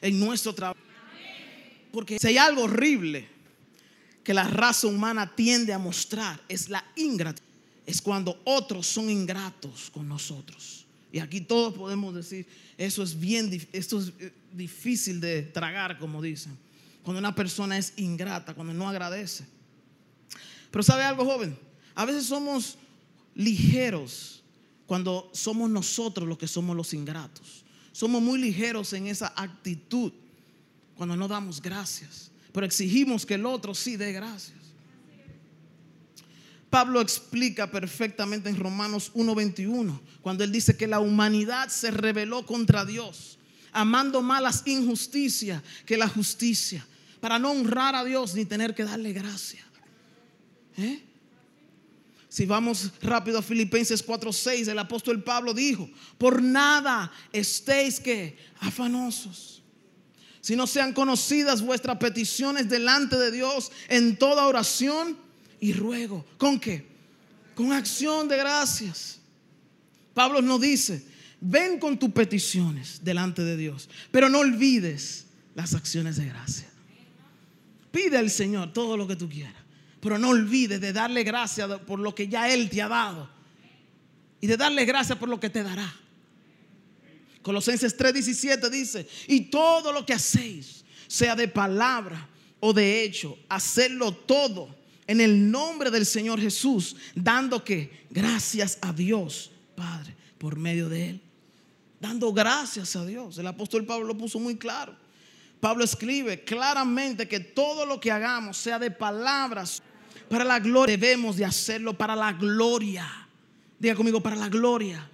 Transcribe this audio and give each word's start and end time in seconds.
en 0.00 0.18
nuestro 0.18 0.54
trabajo. 0.54 0.80
Porque 1.92 2.18
si 2.18 2.26
hay 2.28 2.38
algo 2.38 2.64
horrible 2.64 3.28
que 4.22 4.34
la 4.34 4.44
raza 4.44 4.86
humana 4.86 5.34
tiende 5.34 5.72
a 5.72 5.78
mostrar, 5.78 6.40
es 6.48 6.68
la 6.68 6.84
ingratitud. 6.96 7.46
Es 7.86 8.02
cuando 8.02 8.38
otros 8.44 8.86
son 8.86 9.08
ingratos 9.08 9.90
con 9.90 10.06
nosotros. 10.06 10.84
Y 11.10 11.20
aquí 11.20 11.40
todos 11.40 11.72
podemos 11.72 12.14
decir, 12.14 12.46
eso 12.76 13.02
es 13.02 13.18
bien, 13.18 13.66
esto 13.72 13.98
es 13.98 14.12
eh, 14.18 14.32
difícil 14.52 15.20
de 15.20 15.42
tragar, 15.42 15.98
como 15.98 16.20
dicen. 16.20 16.56
Cuando 17.02 17.18
una 17.18 17.34
persona 17.34 17.78
es 17.78 17.94
ingrata, 17.96 18.54
cuando 18.54 18.74
no 18.74 18.86
agradece. 18.86 19.46
Pero 20.70 20.82
¿sabe 20.82 21.02
algo, 21.04 21.24
joven? 21.24 21.58
A 21.94 22.04
veces 22.04 22.26
somos 22.26 22.76
ligeros 23.34 24.42
cuando 24.86 25.30
somos 25.32 25.70
nosotros 25.70 26.28
los 26.28 26.36
que 26.36 26.46
somos 26.46 26.76
los 26.76 26.92
ingratos. 26.92 27.64
Somos 27.98 28.22
muy 28.22 28.38
ligeros 28.38 28.92
en 28.92 29.08
esa 29.08 29.32
actitud 29.34 30.12
cuando 30.94 31.16
no 31.16 31.26
damos 31.26 31.60
gracias, 31.60 32.30
pero 32.52 32.64
exigimos 32.64 33.26
que 33.26 33.34
el 33.34 33.44
otro 33.44 33.74
sí 33.74 33.96
dé 33.96 34.12
gracias. 34.12 34.56
Pablo 36.70 37.00
explica 37.00 37.68
perfectamente 37.68 38.48
en 38.48 38.56
Romanos 38.56 39.10
1:21, 39.14 40.00
cuando 40.22 40.44
él 40.44 40.52
dice 40.52 40.76
que 40.76 40.86
la 40.86 41.00
humanidad 41.00 41.70
se 41.70 41.90
rebeló 41.90 42.46
contra 42.46 42.84
Dios, 42.84 43.36
amando 43.72 44.22
más 44.22 44.42
las 44.42 44.64
injusticias 44.64 45.60
que 45.84 45.96
la 45.96 46.06
justicia, 46.06 46.86
para 47.18 47.40
no 47.40 47.50
honrar 47.50 47.96
a 47.96 48.04
Dios 48.04 48.32
ni 48.36 48.44
tener 48.44 48.76
que 48.76 48.84
darle 48.84 49.12
gracia. 49.12 49.66
¿Eh? 50.76 51.02
Si 52.28 52.44
vamos 52.44 52.92
rápido 53.00 53.38
a 53.38 53.42
Filipenses 53.42 54.04
4:6, 54.04 54.68
el 54.68 54.78
apóstol 54.78 55.22
Pablo 55.22 55.54
dijo, 55.54 55.88
por 56.18 56.42
nada 56.42 57.10
estéis 57.32 57.98
que 58.00 58.36
afanosos, 58.60 59.62
si 60.40 60.54
no 60.54 60.66
sean 60.66 60.92
conocidas 60.92 61.62
vuestras 61.62 61.96
peticiones 61.98 62.68
delante 62.68 63.16
de 63.16 63.30
Dios 63.30 63.72
en 63.88 64.18
toda 64.18 64.46
oración 64.46 65.16
y 65.60 65.72
ruego. 65.72 66.24
¿Con 66.36 66.60
qué? 66.60 66.86
Con 67.54 67.72
acción 67.72 68.28
de 68.28 68.36
gracias. 68.36 69.20
Pablo 70.14 70.42
nos 70.42 70.60
dice, 70.60 71.04
ven 71.40 71.78
con 71.78 71.98
tus 71.98 72.10
peticiones 72.10 73.00
delante 73.02 73.42
de 73.42 73.56
Dios, 73.56 73.88
pero 74.10 74.28
no 74.28 74.40
olvides 74.40 75.26
las 75.54 75.74
acciones 75.74 76.16
de 76.16 76.26
gracia. 76.26 76.68
Pide 77.90 78.18
al 78.18 78.30
Señor 78.30 78.72
todo 78.72 78.96
lo 78.96 79.06
que 79.06 79.16
tú 79.16 79.28
quieras, 79.28 79.62
pero 80.08 80.18
no 80.18 80.30
olvides 80.30 80.80
de 80.80 80.94
darle 80.94 81.22
gracias 81.22 81.68
por 81.80 81.98
lo 81.98 82.14
que 82.14 82.28
ya 82.28 82.50
Él 82.50 82.70
te 82.70 82.80
ha 82.80 82.88
dado 82.88 83.28
y 84.40 84.46
de 84.46 84.56
darle 84.56 84.86
gracias 84.86 85.18
por 85.18 85.28
lo 85.28 85.38
que 85.38 85.50
te 85.50 85.62
dará. 85.62 85.94
Colosenses 87.42 87.94
3:17 87.94 88.70
dice, 88.70 89.06
y 89.26 89.50
todo 89.50 89.92
lo 89.92 90.06
que 90.06 90.14
hacéis, 90.14 90.82
sea 91.08 91.36
de 91.36 91.46
palabra 91.46 92.26
o 92.58 92.72
de 92.72 93.02
hecho, 93.02 93.38
hacerlo 93.50 94.12
todo 94.12 94.74
en 95.06 95.20
el 95.20 95.50
nombre 95.50 95.90
del 95.90 96.06
Señor 96.06 96.40
Jesús, 96.40 96.96
dando 97.14 97.62
que 97.62 98.06
gracias 98.08 98.78
a 98.80 98.94
Dios, 98.94 99.50
Padre, 99.74 100.16
por 100.38 100.56
medio 100.56 100.88
de 100.88 101.10
Él. 101.10 101.20
Dando 102.00 102.32
gracias 102.32 102.96
a 102.96 103.04
Dios. 103.04 103.36
El 103.36 103.46
apóstol 103.46 103.84
Pablo 103.84 104.06
lo 104.06 104.16
puso 104.16 104.40
muy 104.40 104.56
claro. 104.56 104.96
Pablo 105.60 105.84
escribe 105.84 106.44
claramente 106.44 107.28
que 107.28 107.40
todo 107.40 107.84
lo 107.84 108.00
que 108.00 108.10
hagamos, 108.10 108.56
sea 108.56 108.78
de 108.78 108.90
palabras, 108.90 109.82
para 110.28 110.44
la 110.44 110.58
gloria, 110.58 110.96
debemos 110.96 111.36
de 111.36 111.44
hacerlo 111.44 111.96
para 111.96 112.14
la 112.14 112.32
gloria. 112.32 113.06
Diga 113.78 113.94
conmigo, 113.94 114.20
para 114.20 114.36
la 114.36 114.48
gloria. 114.48 115.08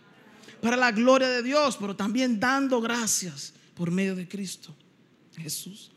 Para 0.61 0.77
la 0.77 0.93
gloria 0.93 1.29
de 1.29 1.43
Dios, 1.43 1.77
pero 1.79 1.95
también 1.95 2.41
dando 2.41 2.81
gracias 2.81 3.53
por 3.75 3.91
medio 3.91 4.15
de 4.15 4.27
Cristo 4.27 4.75
Jesús. 5.37 5.91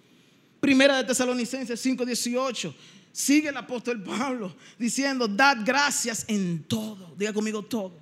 Primera 0.59 0.97
de 0.97 1.03
Tesalonicenses 1.05 1.83
5:18 1.85 2.73
Sigue 3.17 3.49
el 3.49 3.57
apóstol 3.57 4.03
Pablo 4.03 4.55
diciendo, 4.77 5.27
dad 5.27 5.57
gracias 5.65 6.23
en 6.27 6.61
todo. 6.65 7.15
Diga 7.17 7.33
conmigo 7.33 7.63
todo. 7.63 7.97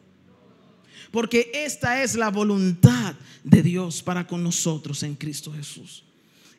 Porque 1.09 1.51
esta 1.53 2.03
es 2.03 2.15
la 2.15 2.29
voluntad 2.29 3.15
de 3.41 3.63
Dios 3.63 4.03
para 4.03 4.27
con 4.27 4.43
nosotros 4.43 5.03
en 5.03 5.15
Cristo 5.15 5.53
Jesús. 5.53 6.03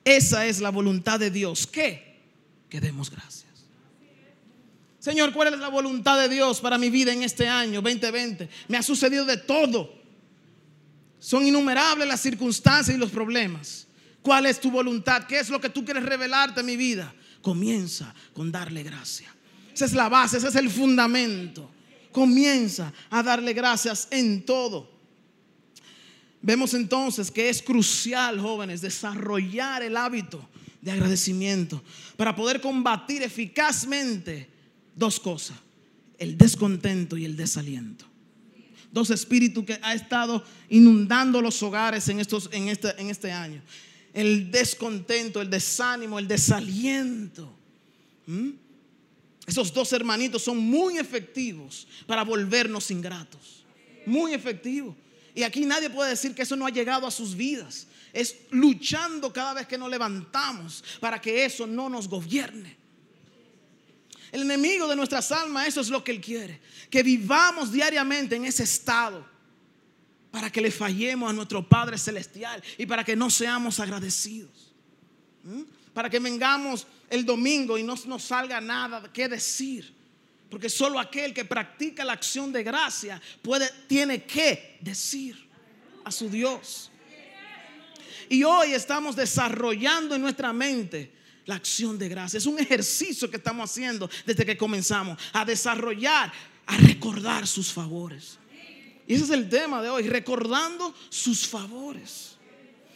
Esa 0.02 0.46
es 0.46 0.60
la 0.60 0.70
voluntad 0.70 1.20
de 1.20 1.30
Dios. 1.30 1.66
¿Qué? 1.66 2.22
Que 2.70 2.80
demos 2.80 3.10
gracias. 3.10 3.45
Señor, 5.06 5.32
¿cuál 5.32 5.54
es 5.54 5.60
la 5.60 5.68
voluntad 5.68 6.20
de 6.20 6.28
Dios 6.28 6.60
para 6.60 6.78
mi 6.78 6.90
vida 6.90 7.12
en 7.12 7.22
este 7.22 7.46
año 7.46 7.80
2020? 7.80 8.48
Me 8.66 8.76
ha 8.76 8.82
sucedido 8.82 9.24
de 9.24 9.36
todo. 9.36 9.94
Son 11.20 11.46
innumerables 11.46 12.08
las 12.08 12.20
circunstancias 12.20 12.96
y 12.96 12.98
los 12.98 13.12
problemas. 13.12 13.86
¿Cuál 14.20 14.46
es 14.46 14.60
tu 14.60 14.68
voluntad? 14.68 15.22
¿Qué 15.28 15.38
es 15.38 15.48
lo 15.48 15.60
que 15.60 15.68
tú 15.68 15.84
quieres 15.84 16.02
revelarte 16.02 16.58
en 16.58 16.66
mi 16.66 16.76
vida? 16.76 17.14
comienza 17.40 18.12
con 18.32 18.50
darle 18.50 18.82
gracia. 18.82 19.32
Esa 19.72 19.84
es 19.84 19.92
la 19.92 20.08
base, 20.08 20.38
ese 20.38 20.48
es 20.48 20.56
el 20.56 20.70
fundamento. 20.70 21.70
Comienza 22.10 22.92
a 23.08 23.22
darle 23.22 23.52
gracias 23.52 24.08
en 24.10 24.44
todo. 24.44 24.90
Vemos 26.42 26.74
entonces 26.74 27.30
que 27.30 27.48
es 27.48 27.62
crucial, 27.62 28.40
jóvenes, 28.40 28.80
desarrollar 28.80 29.84
el 29.84 29.96
hábito 29.96 30.48
de 30.80 30.90
agradecimiento 30.90 31.80
para 32.16 32.34
poder 32.34 32.60
combatir 32.60 33.22
eficazmente 33.22 34.55
dos 34.96 35.20
cosas, 35.20 35.56
el 36.18 36.36
descontento 36.36 37.16
y 37.16 37.24
el 37.24 37.36
desaliento. 37.36 38.04
Dos 38.90 39.10
espíritus 39.10 39.64
que 39.64 39.78
ha 39.82 39.94
estado 39.94 40.42
inundando 40.70 41.40
los 41.40 41.62
hogares 41.62 42.08
en, 42.08 42.18
estos, 42.18 42.48
en, 42.52 42.68
este, 42.68 43.00
en 43.00 43.10
este 43.10 43.30
año 43.30 43.62
el 44.16 44.50
descontento, 44.50 45.42
el 45.42 45.50
desánimo, 45.50 46.18
el 46.18 46.26
desaliento. 46.26 47.52
¿Mm? 48.24 48.52
Esos 49.46 49.74
dos 49.74 49.92
hermanitos 49.92 50.42
son 50.42 50.56
muy 50.56 50.96
efectivos 50.96 51.86
para 52.06 52.24
volvernos 52.24 52.90
ingratos. 52.90 53.62
Muy 54.06 54.32
efectivos. 54.32 54.96
Y 55.34 55.42
aquí 55.42 55.66
nadie 55.66 55.90
puede 55.90 56.10
decir 56.10 56.34
que 56.34 56.42
eso 56.42 56.56
no 56.56 56.64
ha 56.64 56.70
llegado 56.70 57.06
a 57.06 57.10
sus 57.10 57.36
vidas. 57.36 57.88
Es 58.14 58.36
luchando 58.50 59.34
cada 59.34 59.52
vez 59.52 59.66
que 59.66 59.76
nos 59.76 59.90
levantamos 59.90 60.82
para 60.98 61.20
que 61.20 61.44
eso 61.44 61.66
no 61.66 61.90
nos 61.90 62.08
gobierne. 62.08 62.74
El 64.32 64.42
enemigo 64.42 64.86
de 64.88 64.96
nuestras 64.96 65.30
almas, 65.32 65.68
eso 65.68 65.80
es 65.80 65.88
lo 65.88 66.02
que 66.02 66.12
él 66.12 66.20
quiere. 66.20 66.60
Que 66.90 67.02
vivamos 67.02 67.72
diariamente 67.72 68.36
en 68.36 68.44
ese 68.44 68.64
estado 68.64 69.26
para 70.30 70.50
que 70.50 70.60
le 70.60 70.70
fallemos 70.70 71.30
a 71.30 71.32
nuestro 71.32 71.66
Padre 71.66 71.96
Celestial 71.96 72.62
y 72.76 72.86
para 72.86 73.04
que 73.04 73.16
no 73.16 73.30
seamos 73.30 73.80
agradecidos. 73.80 74.74
¿Mm? 75.44 75.62
Para 75.94 76.10
que 76.10 76.18
vengamos 76.18 76.86
el 77.08 77.24
domingo 77.24 77.78
y 77.78 77.82
no 77.82 77.94
nos 78.06 78.22
salga 78.24 78.60
nada 78.60 79.10
que 79.12 79.28
decir. 79.28 79.94
Porque 80.50 80.68
solo 80.68 81.00
aquel 81.00 81.32
que 81.32 81.44
practica 81.44 82.04
la 82.04 82.12
acción 82.12 82.52
de 82.52 82.62
gracia 82.62 83.20
tiene 83.86 84.24
que 84.24 84.78
decir 84.80 85.36
a 86.04 86.12
su 86.12 86.28
Dios. 86.28 86.90
Y 88.28 88.44
hoy 88.44 88.72
estamos 88.72 89.16
desarrollando 89.16 90.14
en 90.14 90.22
nuestra 90.22 90.52
mente 90.52 91.12
la 91.46 91.54
acción 91.54 91.98
de 91.98 92.08
gracia. 92.08 92.38
Es 92.38 92.46
un 92.46 92.58
ejercicio 92.58 93.30
que 93.30 93.38
estamos 93.38 93.70
haciendo 93.70 94.10
desde 94.26 94.44
que 94.44 94.56
comenzamos 94.56 95.18
a 95.32 95.44
desarrollar, 95.44 96.32
a 96.66 96.76
recordar 96.76 97.46
sus 97.46 97.72
favores. 97.72 98.38
Y 99.06 99.14
ese 99.14 99.24
es 99.24 99.30
el 99.30 99.48
tema 99.48 99.80
de 99.80 99.88
hoy, 99.88 100.08
recordando 100.08 100.92
sus 101.08 101.46
favores. 101.46 102.36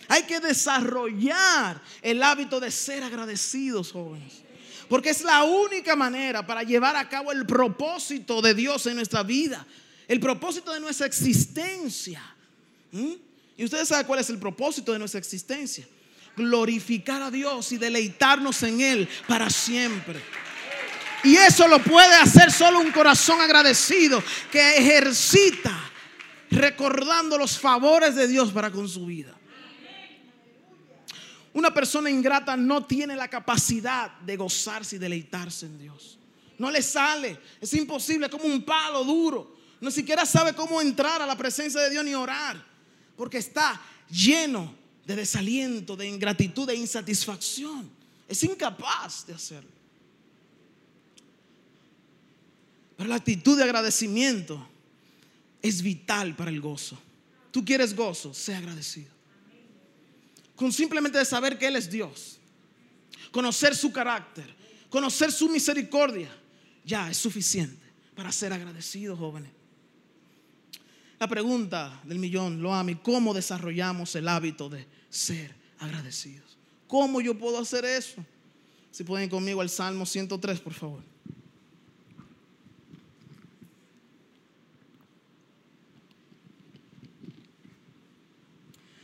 Hay 0.08 0.24
que 0.24 0.40
desarrollar 0.40 1.80
el 2.02 2.20
hábito 2.22 2.58
de 2.58 2.72
ser 2.72 3.04
agradecidos, 3.04 3.92
jóvenes. 3.92 4.42
Porque 4.88 5.10
es 5.10 5.22
la 5.22 5.44
única 5.44 5.94
manera 5.94 6.44
para 6.44 6.64
llevar 6.64 6.96
a 6.96 7.08
cabo 7.08 7.30
el 7.30 7.46
propósito 7.46 8.42
de 8.42 8.54
Dios 8.54 8.84
en 8.86 8.96
nuestra 8.96 9.22
vida. 9.22 9.64
El 10.08 10.18
propósito 10.18 10.72
de 10.72 10.80
nuestra 10.80 11.06
existencia. 11.06 12.20
¿Mm? 12.90 13.12
Y 13.56 13.64
ustedes 13.64 13.86
saben 13.86 14.04
cuál 14.04 14.18
es 14.18 14.28
el 14.30 14.38
propósito 14.38 14.92
de 14.92 14.98
nuestra 14.98 15.20
existencia. 15.20 15.86
Glorificar 16.40 17.22
a 17.22 17.30
Dios 17.30 17.70
y 17.72 17.76
deleitarnos 17.76 18.62
en 18.62 18.80
Él 18.80 19.08
para 19.28 19.50
siempre. 19.50 20.20
Y 21.22 21.36
eso 21.36 21.68
lo 21.68 21.82
puede 21.82 22.14
hacer 22.14 22.50
solo 22.50 22.80
un 22.80 22.90
corazón 22.90 23.40
agradecido 23.40 24.22
que 24.50 24.76
ejercita 24.78 25.78
recordando 26.50 27.36
los 27.36 27.58
favores 27.58 28.14
de 28.14 28.26
Dios 28.26 28.50
para 28.52 28.70
con 28.70 28.88
su 28.88 29.06
vida. 29.06 29.34
Una 31.52 31.74
persona 31.74 32.08
ingrata 32.08 32.56
no 32.56 32.86
tiene 32.86 33.16
la 33.16 33.28
capacidad 33.28 34.18
de 34.20 34.36
gozarse 34.36 34.96
y 34.96 34.98
deleitarse 34.98 35.66
en 35.66 35.78
Dios. 35.78 36.18
No 36.58 36.70
le 36.70 36.80
sale, 36.80 37.38
es 37.60 37.74
imposible, 37.74 38.30
como 38.30 38.44
un 38.44 38.62
palo 38.64 39.04
duro. 39.04 39.56
No 39.80 39.90
siquiera 39.90 40.24
sabe 40.26 40.54
cómo 40.54 40.80
entrar 40.80 41.22
a 41.22 41.26
la 41.26 41.36
presencia 41.36 41.80
de 41.80 41.90
Dios 41.90 42.04
ni 42.04 42.14
orar, 42.14 42.64
porque 43.16 43.38
está 43.38 43.80
lleno 44.08 44.74
de 45.10 45.16
desaliento, 45.16 45.96
de 45.96 46.06
ingratitud, 46.06 46.68
de 46.68 46.76
insatisfacción. 46.76 47.90
Es 48.28 48.44
incapaz 48.44 49.26
de 49.26 49.34
hacerlo. 49.34 49.70
Pero 52.96 53.08
la 53.08 53.16
actitud 53.16 53.56
de 53.56 53.64
agradecimiento 53.64 54.64
es 55.60 55.82
vital 55.82 56.36
para 56.36 56.50
el 56.50 56.60
gozo. 56.60 56.96
Tú 57.50 57.64
quieres 57.64 57.94
gozo, 57.94 58.32
sea 58.32 58.58
agradecido. 58.58 59.10
con 60.54 60.72
simplemente 60.72 61.18
de 61.18 61.24
saber 61.24 61.58
que 61.58 61.66
Él 61.66 61.76
es 61.76 61.90
Dios, 61.90 62.38
conocer 63.32 63.74
su 63.74 63.90
carácter, 63.90 64.54
conocer 64.90 65.32
su 65.32 65.48
misericordia, 65.48 66.30
ya 66.84 67.10
es 67.10 67.16
suficiente 67.16 67.84
para 68.14 68.30
ser 68.30 68.52
agradecidos, 68.52 69.18
jóvenes. 69.18 69.50
La 71.20 71.28
pregunta 71.28 72.00
del 72.04 72.18
millón, 72.18 72.62
lo 72.62 72.72
amo, 72.72 72.98
¿cómo 73.02 73.34
desarrollamos 73.34 74.16
el 74.16 74.26
hábito 74.26 74.70
de 74.70 74.86
ser 75.10 75.54
agradecidos? 75.78 76.56
¿Cómo 76.86 77.20
yo 77.20 77.36
puedo 77.36 77.58
hacer 77.58 77.84
eso? 77.84 78.24
Si 78.90 79.04
pueden 79.04 79.28
conmigo 79.28 79.60
al 79.60 79.68
Salmo 79.68 80.06
103, 80.06 80.60
por 80.60 80.72
favor. 80.72 81.02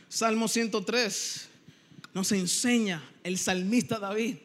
Salmo 0.09 0.47
103 0.47 1.49
nos 2.15 2.31
enseña 2.31 3.07
el 3.23 3.37
salmista 3.37 3.99
David 3.99 4.37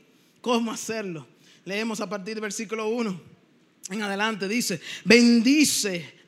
cómo 0.42 0.70
hacerlo. 0.70 1.26
Leemos 1.64 2.02
a 2.02 2.08
partir 2.10 2.34
del 2.34 2.42
versículo 2.42 2.88
1 2.88 3.18
en 3.88 4.02
adelante. 4.02 4.46
Dice, 4.46 4.78
bendice 5.06 6.21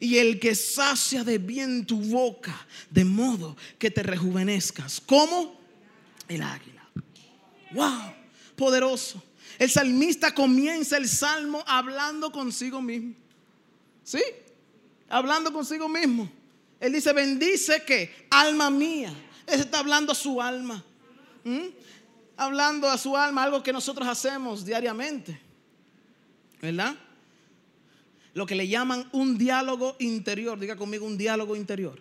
y 0.00 0.18
el 0.18 0.38
que 0.38 0.54
sacia 0.54 1.24
de 1.24 1.38
bien 1.38 1.86
tu 1.86 1.98
boca, 2.00 2.66
de 2.90 3.04
modo 3.04 3.56
que 3.78 3.90
te 3.90 4.02
rejuvenezcas, 4.02 5.00
como 5.00 5.58
el 6.28 6.42
águila. 6.42 6.88
Wow, 7.72 8.12
poderoso. 8.56 9.22
El 9.58 9.70
salmista 9.70 10.34
comienza 10.34 10.96
el 10.96 11.08
salmo 11.08 11.64
hablando 11.66 12.30
consigo 12.30 12.82
mismo. 12.82 13.14
¿Sí? 14.04 14.22
Hablando 15.08 15.52
consigo 15.52 15.88
mismo. 15.88 16.30
Él 16.78 16.92
dice, 16.92 17.12
bendice 17.12 17.82
que 17.84 18.26
alma 18.30 18.70
mía. 18.70 19.12
Él 19.46 19.60
está 19.60 19.78
hablando 19.78 20.12
a 20.12 20.14
su 20.14 20.42
alma. 20.42 20.84
¿Mm? 21.44 21.68
Hablando 22.36 22.88
a 22.88 22.98
su 22.98 23.16
alma, 23.16 23.44
algo 23.44 23.62
que 23.62 23.72
nosotros 23.72 24.06
hacemos 24.06 24.64
diariamente. 24.64 25.40
¿Verdad? 26.60 26.96
Lo 28.36 28.44
que 28.44 28.54
le 28.54 28.68
llaman 28.68 29.08
un 29.12 29.38
diálogo 29.38 29.96
interior. 29.98 30.60
Diga 30.60 30.76
conmigo 30.76 31.06
un 31.06 31.16
diálogo 31.16 31.56
interior. 31.56 31.98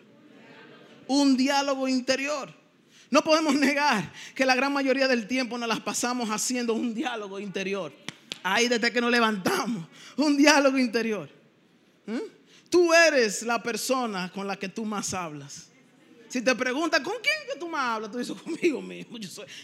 Un 1.08 1.38
diálogo 1.38 1.88
interior. 1.88 2.54
No 3.10 3.22
podemos 3.22 3.56
negar 3.56 4.12
que 4.36 4.46
la 4.46 4.54
gran 4.54 4.74
mayoría 4.74 5.08
del 5.08 5.28
tiempo 5.28 5.58
nos 5.58 5.70
las 5.70 5.80
pasamos 5.80 6.30
haciendo 6.30 6.74
un 6.74 6.94
diálogo 6.94 7.40
interior. 7.40 7.94
Ahí 8.44 8.68
desde 8.68 8.92
que 8.92 9.00
nos 9.00 9.12
levantamos. 9.12 9.88
Un 10.18 10.36
diálogo 10.36 10.78
interior. 10.78 11.30
¿Mm? 12.06 12.18
Tú 12.70 12.94
eres 12.94 13.44
la 13.44 13.64
persona 13.64 14.30
con 14.30 14.46
la 14.46 14.58
que 14.58 14.68
tú 14.68 14.84
más 14.84 15.14
hablas. 15.14 15.70
Si 16.36 16.42
te 16.42 16.54
preguntan, 16.54 17.02
¿con 17.02 17.14
quién 17.24 17.34
que 17.50 17.58
tú 17.58 17.70
más 17.70 17.96
hablas? 17.96 18.12
Tú 18.12 18.18
dices, 18.18 18.36
conmigo 18.44 18.82
mismo. 18.82 19.18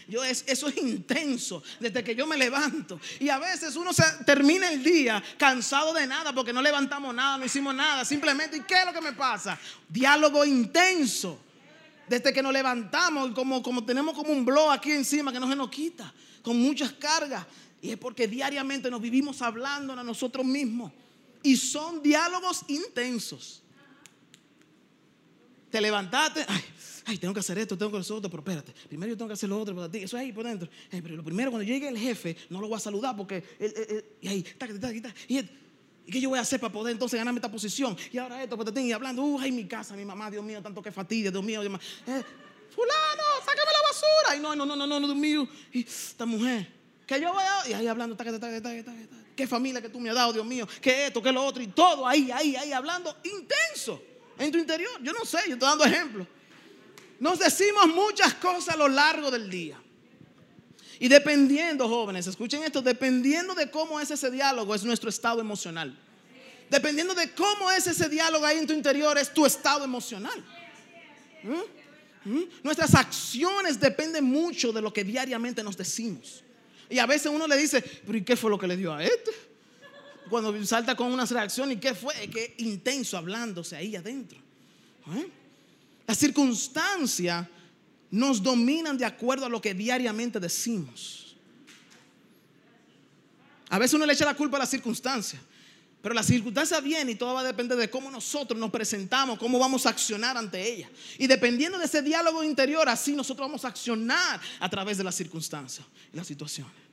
Yo 0.08 0.24
eso 0.24 0.68
es 0.68 0.76
intenso 0.78 1.62
desde 1.78 2.02
que 2.02 2.14
yo 2.14 2.26
me 2.26 2.34
levanto. 2.34 2.98
Y 3.20 3.28
a 3.28 3.38
veces 3.38 3.76
uno 3.76 3.92
se 3.92 4.02
termina 4.24 4.72
el 4.72 4.82
día 4.82 5.22
cansado 5.36 5.92
de 5.92 6.06
nada 6.06 6.32
porque 6.32 6.50
no 6.50 6.62
levantamos 6.62 7.14
nada, 7.14 7.36
no 7.36 7.44
hicimos 7.44 7.74
nada. 7.74 8.06
Simplemente, 8.06 8.56
¿y 8.56 8.60
qué 8.60 8.76
es 8.76 8.86
lo 8.86 8.92
que 8.94 9.02
me 9.02 9.12
pasa? 9.12 9.60
Diálogo 9.86 10.46
intenso. 10.46 11.38
Desde 12.08 12.32
que 12.32 12.42
nos 12.42 12.54
levantamos, 12.54 13.32
como, 13.32 13.62
como 13.62 13.84
tenemos 13.84 14.14
como 14.14 14.32
un 14.32 14.42
blog 14.42 14.72
aquí 14.72 14.92
encima 14.92 15.30
que 15.30 15.38
no 15.38 15.50
se 15.50 15.56
nos 15.56 15.68
quita, 15.68 16.10
con 16.40 16.56
muchas 16.58 16.92
cargas. 16.92 17.44
Y 17.82 17.90
es 17.90 17.98
porque 17.98 18.26
diariamente 18.26 18.90
nos 18.90 19.02
vivimos 19.02 19.42
hablando 19.42 19.92
a 19.92 20.02
nosotros 20.02 20.46
mismos. 20.46 20.90
Y 21.42 21.54
son 21.54 22.02
diálogos 22.02 22.64
intensos. 22.68 23.61
Te 25.72 25.80
levantaste, 25.80 26.44
ay, 27.06 27.16
tengo 27.16 27.32
que 27.32 27.40
hacer 27.40 27.58
esto, 27.58 27.78
tengo 27.78 27.92
que 27.92 27.98
hacer 27.98 28.14
otro, 28.14 28.30
pero 28.30 28.42
espérate, 28.42 28.74
primero 28.88 29.10
yo 29.10 29.16
tengo 29.16 29.28
que 29.28 29.32
hacer 29.32 29.48
lo 29.48 29.58
otro 29.58 29.74
para 29.74 29.90
ti. 29.90 30.02
Eso 30.02 30.18
es 30.18 30.22
ahí 30.22 30.30
por 30.30 30.44
dentro. 30.44 30.68
pero 30.90 31.16
lo 31.16 31.24
primero, 31.24 31.50
cuando 31.50 31.64
llegue 31.64 31.88
el 31.88 31.96
jefe, 31.96 32.36
no 32.50 32.60
lo 32.60 32.68
voy 32.68 32.76
a 32.76 32.80
saludar 32.80 33.16
porque, 33.16 33.42
y 34.20 34.28
ahí, 34.28 34.44
y, 35.28 35.42
qué 36.10 36.20
yo 36.20 36.28
voy 36.28 36.38
a 36.38 36.42
hacer 36.42 36.60
para 36.60 36.70
poder 36.70 36.92
entonces 36.92 37.16
ganarme 37.16 37.38
esta 37.38 37.50
posición? 37.50 37.96
Y 38.12 38.18
ahora 38.18 38.42
esto, 38.42 38.62
te 38.70 38.82
y 38.82 38.92
hablando, 38.92 39.22
uh, 39.22 39.40
ay, 39.40 39.50
mi 39.50 39.64
casa, 39.64 39.96
mi 39.96 40.04
mamá, 40.04 40.30
Dios 40.30 40.44
mío, 40.44 40.60
tanto 40.60 40.82
que 40.82 40.92
fatiga, 40.92 41.30
Dios 41.30 41.42
mío, 41.42 41.62
Dios 41.62 41.72
mío. 41.72 41.80
Eh, 42.06 42.22
fulano, 42.68 43.22
sácame 43.40 43.70
la 43.72 43.88
basura. 43.88 44.28
Ay, 44.28 44.40
no, 44.40 44.54
no, 44.54 44.66
no, 44.66 44.76
no, 44.76 44.86
no, 44.86 45.00
Dios 45.00 45.16
mío. 45.16 45.48
Y 45.72 45.84
esta 45.84 46.26
mujer, 46.26 46.68
que 47.06 47.18
yo 47.18 47.32
voy 47.32 47.44
a, 47.44 47.70
y 47.70 47.72
ahí 47.72 47.86
hablando, 47.86 48.14
taca, 48.14 48.38
taca, 48.38 48.60
taca, 48.60 48.92
qué 49.34 49.46
familia 49.46 49.80
que 49.80 49.88
tú 49.88 49.98
me 50.00 50.10
has 50.10 50.16
dado, 50.16 50.34
Dios 50.34 50.44
mío, 50.44 50.68
qué 50.82 51.06
esto, 51.06 51.22
qué 51.22 51.32
lo 51.32 51.42
otro, 51.42 51.62
y 51.62 51.68
todo 51.68 52.06
ahí, 52.06 52.30
ahí, 52.30 52.56
ahí, 52.56 52.72
hablando 52.72 53.16
intenso 53.24 54.11
en 54.44 54.52
tu 54.52 54.58
interior. 54.58 55.00
Yo 55.02 55.12
no 55.12 55.24
sé, 55.24 55.38
yo 55.46 55.54
estoy 55.54 55.68
dando 55.68 55.84
ejemplos. 55.84 56.26
Nos 57.18 57.38
decimos 57.38 57.86
muchas 57.88 58.34
cosas 58.34 58.74
a 58.74 58.76
lo 58.76 58.88
largo 58.88 59.30
del 59.30 59.48
día. 59.48 59.80
Y 60.98 61.08
dependiendo, 61.08 61.88
jóvenes, 61.88 62.26
escuchen 62.26 62.62
esto, 62.62 62.82
dependiendo 62.82 63.54
de 63.54 63.70
cómo 63.70 64.00
es 64.00 64.10
ese 64.10 64.30
diálogo, 64.30 64.74
es 64.74 64.84
nuestro 64.84 65.08
estado 65.08 65.40
emocional. 65.40 65.98
Dependiendo 66.70 67.14
de 67.14 67.32
cómo 67.32 67.70
es 67.70 67.86
ese 67.86 68.08
diálogo 68.08 68.46
ahí 68.46 68.58
en 68.58 68.66
tu 68.66 68.72
interior, 68.72 69.18
es 69.18 69.32
tu 69.32 69.44
estado 69.44 69.84
emocional. 69.84 70.44
¿Mm? 71.42 72.30
¿Mm? 72.30 72.44
Nuestras 72.62 72.94
acciones 72.94 73.78
dependen 73.80 74.24
mucho 74.24 74.72
de 74.72 74.80
lo 74.80 74.92
que 74.92 75.04
diariamente 75.04 75.62
nos 75.62 75.76
decimos. 75.76 76.42
Y 76.88 76.98
a 76.98 77.06
veces 77.06 77.32
uno 77.34 77.46
le 77.46 77.56
dice, 77.56 77.82
pero 78.06 78.18
¿y 78.18 78.22
qué 78.22 78.36
fue 78.36 78.50
lo 78.50 78.58
que 78.58 78.66
le 78.66 78.76
dio 78.76 78.94
a 78.94 79.02
este? 79.02 79.51
Cuando 80.28 80.64
salta 80.64 80.94
con 80.94 81.12
una 81.12 81.24
reacción, 81.24 81.72
¿y 81.72 81.76
qué 81.76 81.94
fue? 81.94 82.14
Qué 82.30 82.54
intenso 82.58 83.16
hablándose 83.16 83.76
ahí 83.76 83.96
adentro. 83.96 84.38
¿Eh? 85.14 85.28
Las 86.06 86.18
circunstancias 86.18 87.46
nos 88.10 88.42
dominan 88.42 88.96
de 88.98 89.04
acuerdo 89.04 89.46
a 89.46 89.48
lo 89.48 89.60
que 89.60 89.74
diariamente 89.74 90.38
decimos. 90.38 91.36
A 93.68 93.78
veces 93.78 93.94
uno 93.94 94.04
le 94.04 94.12
echa 94.12 94.24
la 94.24 94.34
culpa 94.34 94.58
a 94.58 94.60
las 94.60 94.70
circunstancias. 94.70 95.40
Pero 96.02 96.16
la 96.16 96.22
circunstancia 96.24 96.80
viene 96.80 97.12
y 97.12 97.14
todo 97.14 97.32
va 97.32 97.40
a 97.40 97.44
depender 97.44 97.78
de 97.78 97.88
cómo 97.88 98.10
nosotros 98.10 98.58
nos 98.58 98.70
presentamos, 98.70 99.38
cómo 99.38 99.58
vamos 99.58 99.86
a 99.86 99.90
accionar 99.90 100.36
ante 100.36 100.60
ella. 100.60 100.90
Y 101.16 101.28
dependiendo 101.28 101.78
de 101.78 101.84
ese 101.84 102.02
diálogo 102.02 102.42
interior, 102.42 102.88
así 102.88 103.14
nosotros 103.14 103.46
vamos 103.46 103.64
a 103.64 103.68
accionar 103.68 104.40
a 104.58 104.68
través 104.68 104.98
de 104.98 105.04
las 105.04 105.14
circunstancias 105.14 105.86
y 106.12 106.16
las 106.16 106.26
situaciones. 106.26 106.91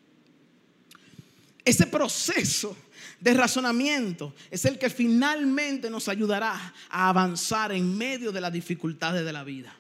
Ese 1.70 1.86
proceso 1.86 2.76
de 3.20 3.32
razonamiento 3.32 4.34
es 4.50 4.66
el 4.66 4.80
que 4.80 4.90
finalmente 4.90 5.88
nos 5.88 6.08
ayudará 6.08 6.74
a 6.90 7.10
avanzar 7.10 7.72
en 7.72 7.96
medio 7.96 8.32
de 8.32 8.42
las 8.42 8.52
dificultades 8.52 9.24
de 9.24 9.32
la 9.32 9.44
vida. 9.44 9.72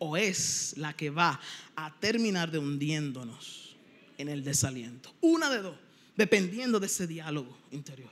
O 0.00 0.16
es 0.16 0.74
la 0.78 0.94
que 0.94 1.10
va 1.10 1.38
a 1.76 1.94
terminar 2.00 2.50
de 2.50 2.58
hundiéndonos 2.58 3.76
en 4.16 4.28
el 4.28 4.42
desaliento. 4.42 5.14
Una 5.20 5.48
de 5.48 5.62
dos, 5.62 5.76
dependiendo 6.16 6.80
de 6.80 6.86
ese 6.86 7.06
diálogo 7.06 7.56
interior. 7.70 8.10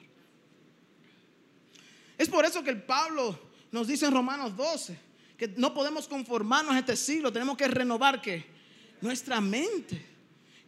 Es 2.17 2.29
por 2.29 2.45
eso 2.45 2.63
que 2.63 2.71
el 2.71 2.81
Pablo 2.81 3.37
nos 3.73 3.89
dice 3.89 4.07
en 4.07 4.13
Romanos 4.13 4.57
12 4.57 4.97
que 5.37 5.49
no 5.57 5.75
podemos 5.75 6.07
conformarnos 6.07 6.77
a 6.77 6.79
este 6.79 6.95
siglo, 6.95 7.33
tenemos 7.33 7.57
que 7.57 7.67
renovar 7.67 8.23
que 8.23 8.47
nuestra 9.01 9.41
mente. 9.41 10.16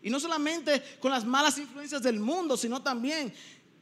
Y 0.02 0.10
no 0.10 0.20
solamente 0.20 0.82
con 1.00 1.10
las 1.10 1.24
malas 1.24 1.58
influencias 1.58 2.02
del 2.02 2.20
mundo, 2.20 2.56
sino 2.56 2.82
también 2.82 3.32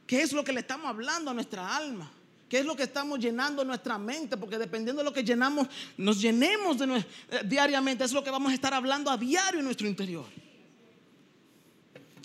qué 0.05 0.21
es 0.21 0.33
lo 0.33 0.43
que 0.43 0.53
le 0.53 0.61
estamos 0.61 0.87
hablando 0.87 1.31
a 1.31 1.33
nuestra 1.33 1.75
alma. 1.75 2.11
¿Qué 2.49 2.59
es 2.59 2.65
lo 2.65 2.75
que 2.75 2.83
estamos 2.83 3.19
llenando 3.19 3.63
nuestra 3.65 3.97
mente? 3.97 4.37
Porque 4.37 4.57
dependiendo 4.57 5.01
de 5.01 5.05
lo 5.05 5.13
que 5.13 5.23
llenamos, 5.23 5.67
nos 5.97 6.21
llenemos 6.21 6.77
eh, 6.79 7.05
diariamente, 7.45 8.05
es 8.05 8.13
lo 8.13 8.23
que 8.23 8.31
vamos 8.31 8.51
a 8.51 8.55
estar 8.55 8.73
hablando 8.73 9.11
a 9.11 9.17
diario 9.17 9.59
en 9.59 9.65
nuestro 9.65 9.85
interior. 9.85 10.25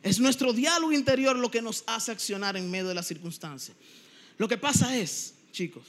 Es 0.02 0.20
nuestro 0.20 0.52
diálogo 0.52 0.92
interior 0.92 1.36
lo 1.36 1.50
que 1.50 1.60
nos 1.60 1.82
hace 1.86 2.12
accionar 2.12 2.56
en 2.56 2.70
medio 2.70 2.88
de 2.88 2.94
las 2.94 3.06
circunstancias. 3.06 3.76
Lo 4.38 4.48
que 4.48 4.58
pasa 4.58 4.96
es, 4.96 5.34
chicos, 5.50 5.84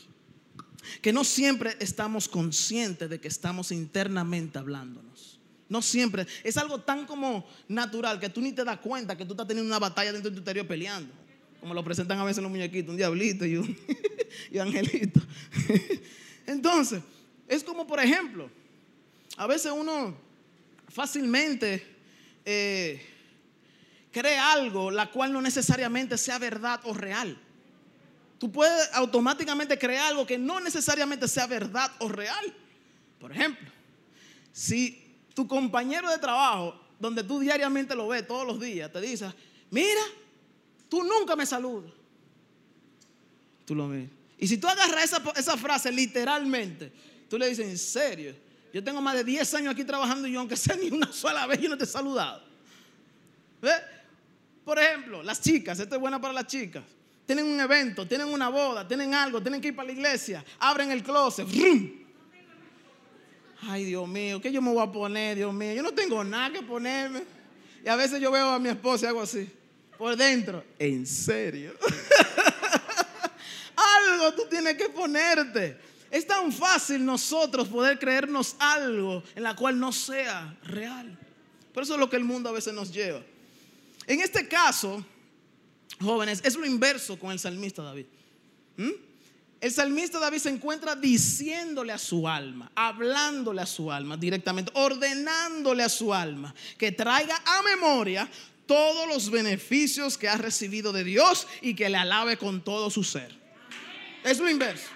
que 1.02 1.14
no 1.14 1.24
siempre 1.24 1.76
estamos 1.80 2.28
conscientes 2.28 3.10
de 3.10 3.20
que 3.20 3.28
estamos 3.28 3.72
internamente 3.72 4.58
hablándonos. 4.60 5.33
No 5.74 5.82
siempre. 5.82 6.27
Es 6.44 6.56
algo 6.58 6.82
tan 6.82 7.08
como 7.08 7.48
natural 7.68 8.20
que 8.20 8.30
tú 8.30 8.42
ni 8.42 8.51
te 8.51 8.63
das 8.63 8.77
cuenta 8.77 9.18
que 9.18 9.25
tú 9.25 9.34
estás 9.34 9.48
teniendo 9.48 9.68
una 9.68 9.80
batalla 9.80 10.13
dentro 10.13 10.30
de 10.30 10.36
tu 10.36 10.42
interior 10.42 10.68
peleando. 10.68 11.12
Como 11.60 11.74
lo 11.74 11.84
presentan 11.84 12.20
a 12.20 12.24
veces 12.24 12.44
los 12.44 12.51
muñequitos, 12.51 12.92
un 12.92 12.98
diablito 12.98 13.44
y 13.44 13.58
un, 13.58 13.75
angelito. 14.62 15.20
Entonces, 16.46 17.01
es 17.48 17.63
como 17.63 17.88
por 17.88 18.00
ejemplo, 18.00 18.51
a 19.36 19.48
veces 19.48 19.72
uno 19.75 20.15
fácilmente 20.89 21.84
eh, 22.46 23.03
cree 24.12 24.38
algo 24.38 24.92
la 24.92 25.10
cual 25.10 25.34
no 25.34 25.42
necesariamente 25.42 26.20
sea 26.20 26.38
verdad 26.38 26.82
o 26.84 26.94
real. 26.94 27.36
Tú 28.38 28.51
puedes 28.51 28.94
automáticamente 28.94 29.80
creer 29.80 30.01
algo 30.01 30.27
que 30.27 30.38
no 30.38 30.60
necesariamente 30.60 31.27
sea 31.27 31.48
verdad 31.48 31.92
o 31.98 32.10
real. 32.10 32.53
Por 33.20 33.32
ejemplo, 33.32 33.72
si 34.51 35.03
tu 35.34 35.48
compañero 35.48 36.10
de 36.10 36.18
trabajo, 36.18 36.80
donde 37.00 37.24
tú 37.24 37.40
diariamente 37.40 37.96
lo 37.96 38.08
ves 38.08 38.28
todos 38.28 38.46
los 38.46 38.60
días, 38.60 38.92
te 38.92 39.02
dice, 39.02 39.32
mira, 39.70 40.02
tú 40.90 41.04
nunca 41.04 41.36
me 41.36 41.46
saludas. 41.46 41.92
Tú 43.66 43.75
lo 43.75 43.90
ves. 43.90 44.10
Y 44.38 44.48
si 44.48 44.58
tú 44.58 44.68
agarras 44.68 45.06
esa, 45.06 45.22
esa 45.36 45.58
frase 45.58 45.92
literalmente, 45.92 46.92
tú 47.30 47.38
le 47.38 47.48
dices, 47.48 47.68
en 47.68 47.78
serio, 47.78 48.36
yo 48.74 48.84
tengo 48.84 49.02
más 49.02 49.13
de 49.16 49.24
10 49.24 49.54
años 49.54 49.74
aquí 49.74 49.84
trabajando 49.84 50.28
y 50.28 50.34
yo 50.34 50.40
aunque 50.40 50.58
sea 50.58 50.75
ni 50.75 50.90
una 50.90 51.12
sola 51.13 51.46
vez 51.46 51.62
yo 51.62 51.70
no 51.70 51.78
te 51.78 51.84
he 51.84 51.88
saludado. 51.88 52.44
Por 54.66 54.80
ejemplo, 54.80 55.22
las 55.24 55.42
chicas, 55.42 55.80
esto 55.80 55.96
es 55.96 56.02
buena 56.02 56.20
para 56.20 56.34
las 56.34 56.48
chicas. 56.48 56.84
Tienen 57.25 57.46
un 57.46 57.60
evento, 57.60 58.08
tienen 58.08 58.28
una 58.28 58.50
boda, 58.50 58.88
tienen 58.88 59.13
algo, 59.13 59.42
tienen 59.42 59.62
que 59.62 59.70
ir 59.70 59.75
para 59.75 59.88
la 59.88 59.94
iglesia, 59.94 60.44
abren 60.60 60.92
el 60.92 61.04
closet. 61.04 61.48
Ay, 63.67 63.86
Dios 63.86 64.08
mío, 64.08 64.41
¿qué 64.41 64.51
yo 64.51 64.62
me 64.62 64.72
voy 64.72 64.84
a 64.84 64.91
poner, 64.91 65.36
Dios 65.38 65.53
mío? 65.53 65.74
Yo 65.74 65.84
no 65.84 65.93
tengo 65.93 66.24
nada 66.24 66.51
que 66.51 66.62
ponerme. 66.62 67.24
Y 67.84 67.89
a 67.89 67.96
veces 67.96 68.20
yo 68.22 68.32
veo 68.32 68.50
a 68.50 68.60
mi 68.60 68.70
esposa 68.70 69.05
y 69.05 69.10
hago 69.10 69.22
así, 69.22 69.50
por 69.98 70.15
dentro. 70.15 70.63
¿En 70.79 71.05
serio? 71.05 71.74
algo 73.75 74.34
tú 74.34 74.43
tienes 74.50 74.75
que 74.75 74.89
ponerte. 74.89 75.77
Es 76.12 76.27
tan 76.27 76.51
fácil 76.51 77.03
nosotros 77.03 77.67
poder 77.67 77.98
creernos 77.98 78.55
algo 78.60 79.24
en 79.36 79.43
la 79.43 79.55
cual 79.55 79.79
no 79.79 79.91
sea 79.91 80.55
real. 80.63 81.17
Por 81.74 81.84
eso 81.84 81.93
es 81.93 82.00
lo 82.00 82.10
que 82.10 82.17
el 82.17 82.24
mundo 82.24 82.50
a 82.50 82.51
veces 82.51 82.74
nos 82.74 82.93
lleva. 82.93 83.22
En 84.05 84.20
este 84.20 84.48
caso, 84.48 85.03
jóvenes, 86.00 86.41
es 86.43 86.55
lo 86.55 86.65
inverso 86.65 87.17
con 87.17 87.32
el 87.32 87.39
salmista 87.39 87.82
David. 87.82 88.05
¿Mm? 88.77 88.91
El 89.63 89.72
salmista 89.72 90.20
David 90.20 90.39
se 90.39 90.50
encuentra 90.50 90.93
diciéndole 90.93 91.93
a 91.93 91.98
su 91.98 92.27
alma, 92.27 92.70
hablándole 92.75 93.62
a 93.62 93.65
su 93.65 93.89
alma 93.89 94.17
directamente, 94.17 94.74
ordenándole 94.75 95.84
a 95.84 95.88
su 95.88 96.13
alma 96.13 96.53
que 96.77 96.91
traiga 96.91 97.41
a 97.46 97.62
memoria 97.62 98.29
todos 98.65 99.08
los 99.08 99.32
beneficios 99.32 100.17
que 100.17 100.27
ha 100.27 100.36
recibido 100.36 100.91
de 100.91 101.05
Dios 101.05 101.48
y 101.62 101.75
que 101.75 101.88
le 101.88 101.96
alabe 101.96 102.36
con 102.36 102.62
todo 102.62 102.89
su 102.89 103.05
ser. 103.05 103.34
Es 104.25 104.38
lo 104.39 104.50
inverso. 104.50 104.89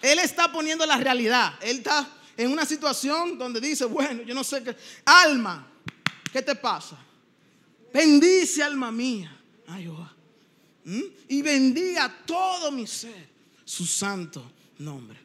Él 0.00 0.20
está 0.20 0.50
poniendo 0.50 0.86
la 0.86 0.96
realidad. 0.96 1.52
Él 1.60 1.80
está 1.80 2.08
en 2.34 2.50
una 2.50 2.64
situación 2.64 3.36
donde 3.36 3.60
dice, 3.60 3.84
bueno, 3.84 4.22
yo 4.22 4.34
no 4.34 4.42
sé 4.42 4.62
qué. 4.62 4.74
Alma, 5.04 5.70
¿qué 6.32 6.40
te 6.40 6.54
pasa? 6.54 6.96
Bendice 7.92 8.62
alma 8.62 8.90
mía. 8.90 9.38
Ay, 9.66 9.86
¿Mm? 10.88 11.02
Y 11.28 11.42
bendiga 11.42 12.10
todo 12.24 12.72
mi 12.72 12.86
ser 12.86 13.28
su 13.62 13.84
santo 13.84 14.50
nombre. 14.78 15.18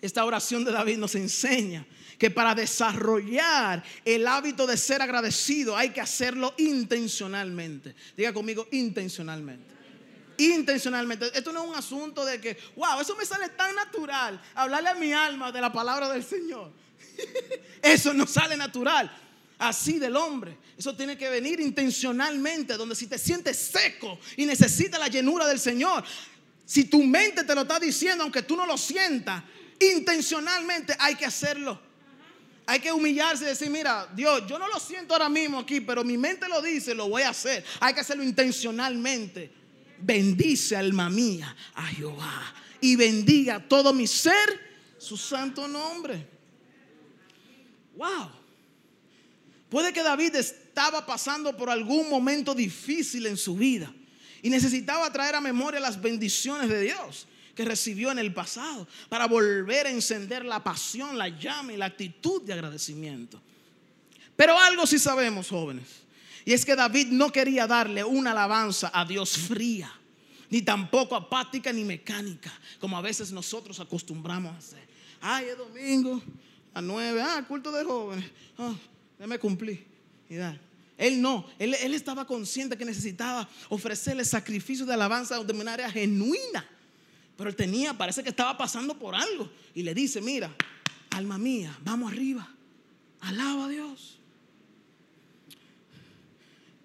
Esta 0.00 0.24
oración 0.24 0.64
de 0.64 0.72
David 0.72 0.98
nos 0.98 1.14
enseña 1.14 1.86
que 2.18 2.32
para 2.32 2.52
desarrollar 2.52 3.84
el 4.04 4.26
hábito 4.26 4.66
de 4.66 4.76
ser 4.76 5.00
agradecido 5.02 5.76
hay 5.76 5.90
que 5.90 6.00
hacerlo 6.00 6.52
intencionalmente. 6.58 7.94
Diga 8.16 8.32
conmigo, 8.32 8.66
intencionalmente 8.72 9.72
intencionalmente. 10.36 11.30
Esto 11.32 11.52
no 11.52 11.62
es 11.62 11.70
un 11.70 11.76
asunto 11.76 12.24
de 12.24 12.40
que, 12.40 12.58
wow, 12.74 13.00
eso 13.00 13.14
me 13.14 13.24
sale 13.24 13.50
tan 13.50 13.72
natural, 13.76 14.42
hablarle 14.56 14.88
a 14.88 14.94
mi 14.96 15.12
alma 15.12 15.52
de 15.52 15.60
la 15.60 15.72
palabra 15.72 16.08
del 16.08 16.24
Señor. 16.24 16.72
eso 17.82 18.12
no 18.12 18.26
sale 18.26 18.56
natural, 18.56 19.08
así 19.58 19.98
del 19.98 20.16
hombre. 20.16 20.56
Eso 20.76 20.94
tiene 20.96 21.16
que 21.16 21.28
venir 21.28 21.60
intencionalmente, 21.60 22.74
donde 22.74 22.94
si 22.94 23.06
te 23.06 23.18
sientes 23.18 23.56
seco 23.56 24.18
y 24.36 24.46
necesitas 24.46 24.98
la 24.98 25.08
llenura 25.08 25.46
del 25.46 25.58
Señor, 25.58 26.04
si 26.64 26.84
tu 26.84 27.02
mente 27.02 27.44
te 27.44 27.54
lo 27.54 27.62
está 27.62 27.78
diciendo, 27.78 28.24
aunque 28.24 28.42
tú 28.42 28.56
no 28.56 28.66
lo 28.66 28.76
sientas, 28.78 29.42
intencionalmente 29.80 30.94
hay 30.98 31.14
que 31.14 31.26
hacerlo. 31.26 31.80
Hay 32.66 32.80
que 32.80 32.90
humillarse 32.90 33.44
y 33.44 33.48
decir, 33.48 33.68
mira, 33.68 34.08
Dios, 34.14 34.44
yo 34.48 34.58
no 34.58 34.66
lo 34.68 34.80
siento 34.80 35.12
ahora 35.12 35.28
mismo 35.28 35.58
aquí, 35.58 35.82
pero 35.82 36.02
mi 36.02 36.16
mente 36.16 36.48
lo 36.48 36.62
dice, 36.62 36.94
lo 36.94 37.08
voy 37.08 37.22
a 37.22 37.28
hacer. 37.28 37.62
Hay 37.80 37.92
que 37.92 38.00
hacerlo 38.00 38.22
intencionalmente 38.22 39.64
bendice 40.04 40.76
alma 40.76 41.08
mía 41.08 41.54
a 41.74 41.86
Jehová 41.86 42.54
y 42.80 42.96
bendiga 42.96 43.66
todo 43.66 43.92
mi 43.92 44.06
ser 44.06 44.60
su 44.98 45.16
santo 45.16 45.66
nombre. 45.68 46.26
Wow. 47.96 48.30
Puede 49.68 49.92
que 49.92 50.02
David 50.02 50.36
estaba 50.36 51.04
pasando 51.04 51.56
por 51.56 51.70
algún 51.70 52.08
momento 52.08 52.54
difícil 52.54 53.26
en 53.26 53.36
su 53.36 53.56
vida 53.56 53.92
y 54.42 54.50
necesitaba 54.50 55.12
traer 55.12 55.34
a 55.34 55.40
memoria 55.40 55.80
las 55.80 56.00
bendiciones 56.00 56.68
de 56.68 56.82
Dios 56.82 57.26
que 57.54 57.64
recibió 57.64 58.10
en 58.10 58.18
el 58.18 58.32
pasado 58.34 58.86
para 59.08 59.26
volver 59.26 59.86
a 59.86 59.90
encender 59.90 60.44
la 60.44 60.62
pasión, 60.62 61.16
la 61.16 61.28
llama 61.28 61.72
y 61.72 61.76
la 61.76 61.86
actitud 61.86 62.42
de 62.42 62.52
agradecimiento. 62.52 63.40
Pero 64.36 64.58
algo 64.58 64.86
sí 64.86 64.98
sabemos, 64.98 65.48
jóvenes 65.48 66.04
y 66.44 66.52
es 66.52 66.64
que 66.64 66.76
David 66.76 67.08
no 67.08 67.30
quería 67.30 67.66
darle 67.66 68.04
una 68.04 68.32
alabanza 68.32 68.90
a 68.92 69.04
Dios 69.04 69.36
fría, 69.36 69.90
ni 70.50 70.62
tampoco 70.62 71.16
apática 71.16 71.72
ni 71.72 71.84
mecánica, 71.84 72.52
como 72.78 72.98
a 72.98 73.00
veces 73.00 73.32
nosotros 73.32 73.80
acostumbramos 73.80 74.54
a 74.54 74.58
hacer. 74.58 74.86
Ay, 75.20 75.46
es 75.46 75.58
domingo 75.58 76.20
a 76.74 76.82
nueve, 76.82 77.22
ah, 77.22 77.42
culto 77.48 77.72
de 77.72 77.84
jóvenes, 77.84 78.30
ah, 78.58 78.74
ya 79.18 79.26
me 79.26 79.38
cumplí. 79.38 79.84
Y 80.28 80.36
Él 80.96 81.20
no, 81.20 81.46
él, 81.58 81.74
él, 81.74 81.94
estaba 81.94 82.26
consciente 82.26 82.76
que 82.76 82.84
necesitaba 82.84 83.48
ofrecerle 83.68 84.24
sacrificio 84.24 84.86
de 84.86 84.94
alabanza 84.94 85.42
de 85.42 85.52
manera 85.52 85.90
genuina. 85.90 86.64
Pero 87.36 87.50
él 87.50 87.56
tenía, 87.56 87.94
parece 87.94 88.22
que 88.22 88.30
estaba 88.30 88.56
pasando 88.56 88.98
por 88.98 89.14
algo. 89.14 89.50
Y 89.74 89.82
le 89.82 89.92
dice, 89.92 90.20
mira, 90.20 90.54
alma 91.10 91.36
mía, 91.36 91.76
vamos 91.82 92.12
arriba, 92.12 92.48
alaba 93.20 93.66
a 93.66 93.68
Dios. 93.68 94.18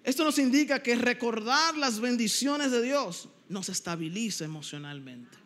Esto 0.02 0.24
nos 0.24 0.38
indica 0.38 0.82
que 0.82 0.96
recordar 0.96 1.76
las 1.76 2.00
bendiciones 2.00 2.72
de 2.72 2.82
Dios 2.82 3.28
nos 3.48 3.68
estabiliza 3.68 4.44
emocionalmente. 4.44 5.36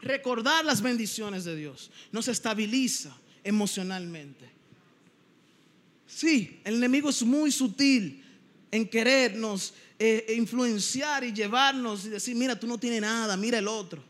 Recordar 0.00 0.64
las 0.64 0.82
bendiciones 0.82 1.44
de 1.44 1.56
Dios 1.56 1.90
nos 2.12 2.28
estabiliza 2.28 3.16
emocionalmente. 3.42 4.53
Sí, 6.14 6.60
el 6.62 6.76
enemigo 6.76 7.10
es 7.10 7.24
muy 7.24 7.50
sutil 7.50 8.24
en 8.70 8.88
querernos 8.88 9.74
eh, 9.98 10.34
influenciar 10.36 11.24
y 11.24 11.32
llevarnos 11.32 12.04
y 12.04 12.08
decir, 12.08 12.36
mira, 12.36 12.54
tú 12.58 12.68
no 12.68 12.78
tienes 12.78 13.00
nada, 13.00 13.36
mira 13.36 13.58
el 13.58 13.66
otro. 13.66 14.00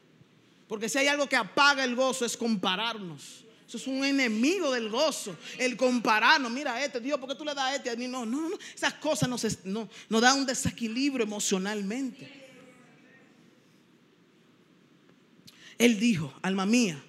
Porque 0.69 0.87
si 0.91 0.99
hay 0.99 1.07
algo 1.07 1.27
que 1.27 1.37
apaga 1.37 1.83
el 1.83 1.97
gozo 1.97 2.27
es 2.27 2.37
compararnos. 2.37 3.47
Eso 3.67 3.79
es 3.79 3.87
un 3.87 4.05
enemigo 4.05 4.71
del 4.71 4.91
gozo. 4.91 5.35
El 5.57 5.79
compararnos, 5.79 6.53
mira 6.53 6.85
este, 6.85 7.01
Dios, 7.01 7.19
¿por 7.19 7.31
qué 7.31 7.37
tú 7.37 7.45
le 7.45 7.55
das 7.55 7.65
a 7.65 7.77
este? 7.77 7.89
A 7.89 7.97
mí 7.97 8.07
no, 8.07 8.27
no, 8.27 8.51
no. 8.51 8.59
Esas 8.75 8.93
cosas 8.95 9.27
nos, 9.27 9.65
no, 9.65 9.89
nos 10.11 10.21
dan 10.21 10.41
un 10.41 10.45
desequilibrio 10.45 11.25
emocionalmente. 11.25 12.31
Él 15.79 15.99
dijo, 15.99 16.35
alma 16.43 16.67
mía, 16.67 17.03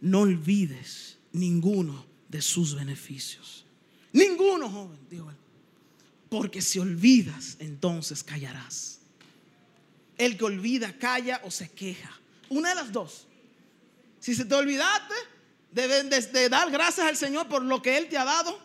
no 0.00 0.20
olvides 0.20 1.18
ninguno 1.32 2.06
de 2.28 2.40
sus 2.40 2.76
beneficios. 2.76 3.61
Ninguno, 4.12 4.68
joven, 4.68 4.98
dijo 5.10 5.30
él. 5.30 5.36
Porque 6.28 6.62
si 6.62 6.78
olvidas, 6.78 7.56
entonces 7.58 8.22
callarás. 8.22 9.00
El 10.16 10.36
que 10.36 10.44
olvida, 10.44 10.96
calla 10.98 11.40
o 11.44 11.50
se 11.50 11.70
queja. 11.70 12.10
Una 12.48 12.70
de 12.70 12.74
las 12.76 12.92
dos. 12.92 13.26
Si 14.20 14.34
se 14.34 14.44
te 14.44 14.54
olvidaste, 14.54 15.14
Deben 15.72 16.10
de, 16.10 16.48
dar 16.50 16.70
gracias 16.70 17.06
al 17.06 17.16
Señor 17.16 17.48
por 17.48 17.62
lo 17.62 17.80
que 17.80 17.96
Él 17.96 18.06
te 18.08 18.18
ha 18.18 18.24
dado 18.24 18.58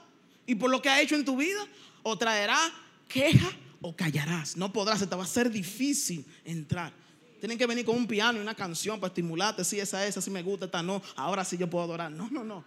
y 0.45 0.55
por 0.55 0.69
lo 0.69 0.81
que 0.81 0.89
ha 0.89 1.01
hecho 1.01 1.15
en 1.15 1.23
tu 1.23 1.37
vida, 1.37 1.65
o 2.03 2.17
traerá 2.17 2.59
queja 3.07 3.49
o 3.81 3.95
callarás. 3.95 4.57
No 4.57 4.73
podrás, 4.73 4.99
te 4.99 5.15
va 5.15 5.21
a 5.21 5.25
hacer 5.25 5.49
difícil 5.49 6.25
entrar. 6.43 6.91
Tienen 7.39 7.57
que 7.57 7.65
venir 7.65 7.85
con 7.85 7.95
un 7.95 8.07
piano 8.07 8.39
y 8.39 8.41
una 8.41 8.55
canción 8.55 8.99
para 8.99 9.09
estimularte. 9.09 9.63
Si 9.63 9.79
esa 9.79 10.03
es, 10.03 10.09
esa 10.11 10.21
sí 10.21 10.29
me 10.29 10.43
gusta, 10.43 10.65
esta 10.65 10.83
no. 10.83 11.01
Ahora 11.15 11.45
sí 11.45 11.57
yo 11.57 11.69
puedo 11.69 11.85
adorar. 11.85 12.11
No, 12.11 12.29
no, 12.29 12.43
no. 12.43 12.65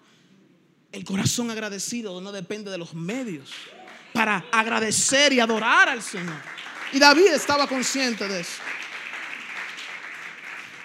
El 0.93 1.05
corazón 1.05 1.51
agradecido 1.51 2.21
no 2.21 2.33
depende 2.33 2.71
de 2.71 2.79
los 2.79 2.95
medios 2.95 3.51
para 4.13 4.45
agradecer 4.51 5.33
y 5.33 5.41
adorar 5.41 5.89
al 5.89 6.03
Señor. 6.03 6.41
Y 6.93 6.99
David 6.99 7.29
estaba 7.29 7.67
consciente 7.69 8.27
de 8.27 8.41
eso. 8.41 8.61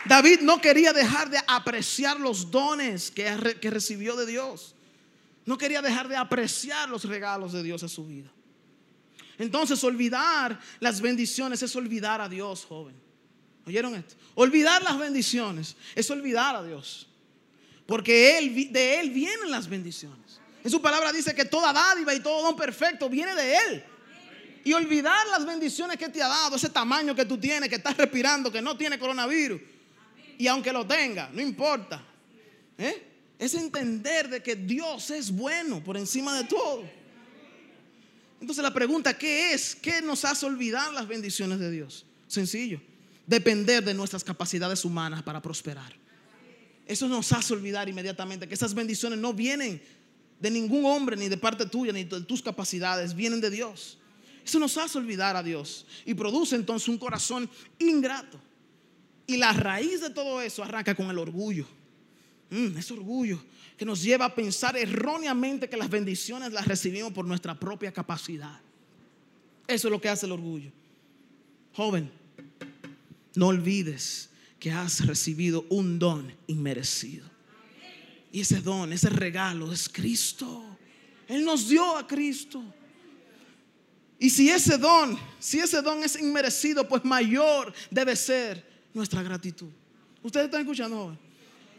David 0.05 0.41
no 0.41 0.61
quería 0.61 0.93
dejar 0.93 1.29
de 1.29 1.39
apreciar 1.47 2.19
los 2.19 2.51
dones 2.51 3.09
que, 3.09 3.35
recibió 3.35 4.15
de 4.15 4.27
Dios. 4.27 4.75
No 5.45 5.57
quería 5.57 5.81
dejar 5.81 6.07
de 6.07 6.15
apreciar 6.15 6.87
los 6.89 7.05
regalos 7.05 7.53
de 7.53 7.63
Dios 7.63 7.81
a 7.81 7.87
su 7.87 8.05
vida. 8.05 8.31
Entonces 9.37 9.83
olvidar 9.83 10.59
las 10.79 11.01
bendiciones 11.01 11.61
es 11.63 11.75
olvidar 11.75 12.21
a 12.21 12.29
Dios, 12.29 12.65
joven. 12.65 12.95
¿Oyeron 13.65 13.95
esto? 13.95 14.15
Olvidar 14.35 14.83
las 14.83 14.97
bendiciones 14.97 15.75
es 15.95 16.09
olvidar 16.11 16.55
a 16.55 16.63
Dios. 16.63 17.07
Porque 17.85 18.37
él, 18.37 18.71
de 18.71 18.99
Él 18.99 19.11
vienen 19.11 19.51
las 19.51 19.67
bendiciones. 19.67 20.39
En 20.63 20.71
su 20.71 20.81
palabra 20.81 21.11
dice 21.11 21.35
que 21.35 21.45
toda 21.45 21.71
dádiva 21.71 22.13
y 22.13 22.19
todo 22.19 22.41
don 22.41 22.55
perfecto 22.55 23.07
viene 23.07 23.35
de 23.35 23.55
Él. 23.55 23.83
Y 24.63 24.73
olvidar 24.73 25.27
las 25.27 25.45
bendiciones 25.45 25.95
que 25.97 26.09
te 26.09 26.23
ha 26.23 26.27
dado, 26.27 26.55
ese 26.55 26.69
tamaño 26.69 27.13
que 27.13 27.25
tú 27.25 27.37
tienes, 27.37 27.69
que 27.69 27.75
estás 27.75 27.95
respirando, 27.95 28.51
que 28.51 28.63
no 28.63 28.75
tiene 28.75 28.97
coronavirus. 28.97 29.61
Y 30.39 30.47
aunque 30.47 30.73
lo 30.73 30.87
tenga, 30.87 31.29
no 31.31 31.39
importa. 31.39 32.03
¿Eh? 32.77 33.03
Es 33.37 33.53
entender 33.53 34.27
de 34.27 34.41
que 34.41 34.55
Dios 34.55 35.11
es 35.11 35.29
bueno 35.29 35.83
por 35.83 35.97
encima 35.97 36.35
de 36.35 36.45
todo. 36.45 36.83
Entonces 38.41 38.63
la 38.63 38.73
pregunta, 38.73 39.15
¿qué 39.15 39.53
es? 39.53 39.75
¿Qué 39.75 40.01
nos 40.01 40.25
hace 40.25 40.47
olvidar 40.47 40.91
las 40.93 41.07
bendiciones 41.07 41.59
de 41.59 41.69
Dios? 41.69 42.05
Sencillo, 42.27 42.81
depender 43.27 43.83
de 43.83 43.93
nuestras 43.93 44.23
capacidades 44.23 44.83
humanas 44.83 45.21
para 45.21 45.41
prosperar. 45.41 46.04
Eso 46.85 47.07
nos 47.07 47.31
hace 47.31 47.53
olvidar 47.53 47.89
inmediatamente 47.89 48.47
que 48.47 48.53
esas 48.53 48.73
bendiciones 48.73 49.17
no 49.19 49.33
vienen 49.33 49.81
de 50.39 50.51
ningún 50.51 50.85
hombre, 50.85 51.15
ni 51.15 51.29
de 51.29 51.37
parte 51.37 51.65
tuya, 51.65 51.91
ni 51.91 52.03
de 52.03 52.21
tus 52.21 52.41
capacidades, 52.41 53.15
vienen 53.15 53.41
de 53.41 53.49
Dios. 53.49 53.97
Eso 54.45 54.59
nos 54.59 54.77
hace 54.77 54.97
olvidar 54.97 55.35
a 55.35 55.41
Dios 55.41 55.87
y 56.05 56.13
produce 56.13 56.55
entonces 56.55 56.87
un 56.87 56.97
corazón 56.97 57.49
ingrato. 57.79 58.39
Y 59.25 59.37
la 59.37 59.53
raíz 59.53 60.01
de 60.01 60.11
todo 60.11 60.41
eso 60.41 60.63
arranca 60.63 60.93
con 60.93 61.09
el 61.09 61.17
orgullo. 61.17 61.65
Mm, 62.51 62.77
ese 62.77 62.93
orgullo 62.93 63.43
que 63.75 63.85
nos 63.85 64.03
lleva 64.03 64.25
a 64.25 64.35
pensar 64.35 64.77
erróneamente 64.77 65.67
que 65.67 65.77
las 65.77 65.89
bendiciones 65.89 66.53
las 66.53 66.67
recibimos 66.67 67.11
por 67.11 67.25
nuestra 67.25 67.59
propia 67.59 67.91
capacidad. 67.91 68.59
Eso 69.67 69.87
es 69.87 69.91
lo 69.91 69.99
que 69.99 70.09
hace 70.09 70.27
el 70.27 70.31
orgullo. 70.31 70.71
Joven, 71.73 72.11
no 73.33 73.47
olvides 73.47 74.29
que 74.65 74.71
has 74.71 75.05
recibido 75.05 75.63
un 75.69 75.99
don 75.99 76.33
inmerecido. 76.47 77.23
Y 78.31 78.41
ese 78.41 78.61
don, 78.61 78.91
ese 78.91 79.11
regalo 79.11 79.71
es 79.71 79.87
Cristo. 79.87 80.75
Él 81.27 81.45
nos 81.45 81.69
dio 81.69 81.95
a 81.95 82.07
Cristo. 82.07 82.63
Y 84.17 84.27
si 84.31 84.49
ese 84.49 84.79
don, 84.79 85.19
si 85.37 85.59
ese 85.59 85.83
don 85.83 86.03
es 86.03 86.19
inmerecido, 86.19 86.87
pues 86.87 87.05
mayor 87.05 87.71
debe 87.91 88.15
ser 88.15 88.67
nuestra 88.91 89.21
gratitud. 89.21 89.69
Ustedes 90.23 90.47
están 90.47 90.61
escuchando, 90.61 90.97
joven. 90.97 91.19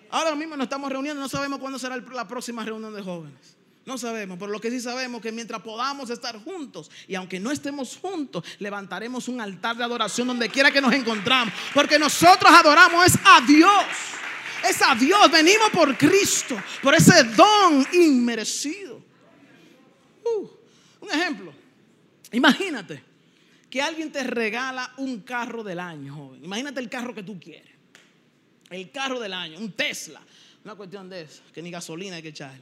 Ahora 0.09 0.37
mismo 0.37 0.57
nos 0.57 0.67
estamos 0.67 0.89
reuniendo, 0.89 1.21
no 1.21 1.29
sabemos 1.29 1.59
cuándo 1.59 1.81
será 1.81 1.97
la 1.97 2.29
próxima 2.29 2.65
reunión 2.65 2.95
de 2.95 3.03
jóvenes. 3.03 3.57
No 3.87 3.97
sabemos, 3.97 4.37
pero 4.37 4.51
lo 4.51 4.61
que 4.61 4.69
sí 4.69 4.81
sabemos 4.81 5.21
es 5.21 5.23
que 5.23 5.33
mientras 5.33 5.63
podamos 5.63 6.11
estar 6.11 6.37
juntos 6.43 6.91
y 7.07 7.15
aunque 7.15 7.39
no 7.39 7.53
estemos 7.53 7.97
juntos, 7.97 8.43
levantaremos 8.59 9.29
un 9.29 9.41
altar 9.41 9.77
de 9.77 9.85
adoración 9.85 10.27
donde 10.27 10.49
quiera 10.49 10.73
que 10.73 10.81
nos 10.81 10.93
encontramos. 10.93 11.55
Porque 11.73 11.97
nosotros 11.97 12.53
adoramos 12.53 13.07
es 13.07 13.15
a 13.25 13.41
Dios. 13.43 13.85
Es 14.69 14.83
a 14.83 14.97
Dios. 14.97 15.31
Venimos 15.31 15.71
por 15.71 15.97
Cristo, 15.97 16.61
por 16.83 16.97
ese 16.97 17.23
don 17.23 17.87
inmerecido. 17.93 19.01
Uh, 20.25 20.49
un 21.03 21.11
ejemplo. 21.13 21.55
Imagínate 22.33 23.01
que 23.71 23.81
alguien 23.81 24.11
te 24.11 24.25
regala 24.25 24.95
un 24.97 25.21
carro 25.21 25.63
del 25.63 25.79
año, 25.79 26.13
joven. 26.13 26.45
Imagínate 26.45 26.81
el 26.81 26.89
carro 26.89 27.15
que 27.15 27.23
tú 27.23 27.39
quieres. 27.39 27.73
El 28.69 28.91
carro 28.91 29.21
del 29.21 29.33
año, 29.33 29.61
un 29.61 29.71
Tesla. 29.71 30.21
Una 30.65 30.75
cuestión 30.75 31.09
de 31.09 31.23
eso, 31.23 31.43
que 31.55 31.63
ni 31.63 31.71
gasolina 31.71 32.17
hay 32.17 32.23
que 32.23 32.31
echar. 32.31 32.59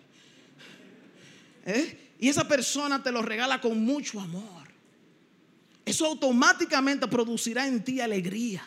¿Eh? 1.65 2.13
Y 2.19 2.29
esa 2.29 2.47
persona 2.47 3.03
te 3.03 3.11
lo 3.11 3.23
regala 3.23 3.61
con 3.61 3.83
mucho 3.83 4.21
amor. 4.21 4.65
Eso 5.85 6.07
automáticamente 6.07 7.07
producirá 7.07 7.67
en 7.67 7.83
ti 7.83 8.01
alegría. 8.01 8.67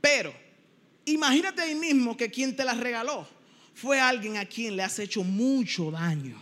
Pero 0.00 0.32
imagínate 1.04 1.62
ahí 1.62 1.74
mismo 1.74 2.16
que 2.16 2.30
quien 2.30 2.54
te 2.54 2.64
la 2.64 2.74
regaló 2.74 3.26
fue 3.74 4.00
alguien 4.00 4.36
a 4.36 4.44
quien 4.44 4.76
le 4.76 4.82
has 4.82 4.98
hecho 4.98 5.22
mucho 5.22 5.90
daño. 5.90 6.40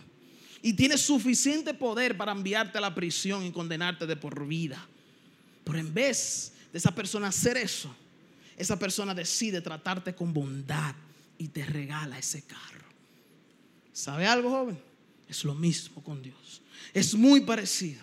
Y 0.61 0.73
tiene 0.73 0.97
suficiente 0.97 1.73
poder 1.73 2.17
para 2.17 2.33
enviarte 2.33 2.77
a 2.77 2.81
la 2.81 2.93
prisión 2.93 3.45
y 3.45 3.51
condenarte 3.51 4.05
de 4.05 4.15
por 4.15 4.45
vida. 4.45 4.85
Pero 5.63 5.79
en 5.79 5.93
vez 5.93 6.53
de 6.71 6.77
esa 6.77 6.93
persona 6.93 7.27
hacer 7.27 7.57
eso, 7.57 7.95
esa 8.57 8.77
persona 8.77 9.15
decide 9.15 9.61
tratarte 9.61 10.13
con 10.13 10.33
bondad 10.33 10.93
y 11.37 11.47
te 11.47 11.63
regala 11.65 12.19
ese 12.19 12.41
carro. 12.41 12.89
¿Sabe 13.93 14.27
algo, 14.27 14.49
joven? 14.49 14.88
Es 15.29 15.43
lo 15.43 15.53
mismo 15.53 16.03
con 16.03 16.21
Dios. 16.21 16.61
Es 16.93 17.13
muy 17.13 17.41
parecido 17.41 18.01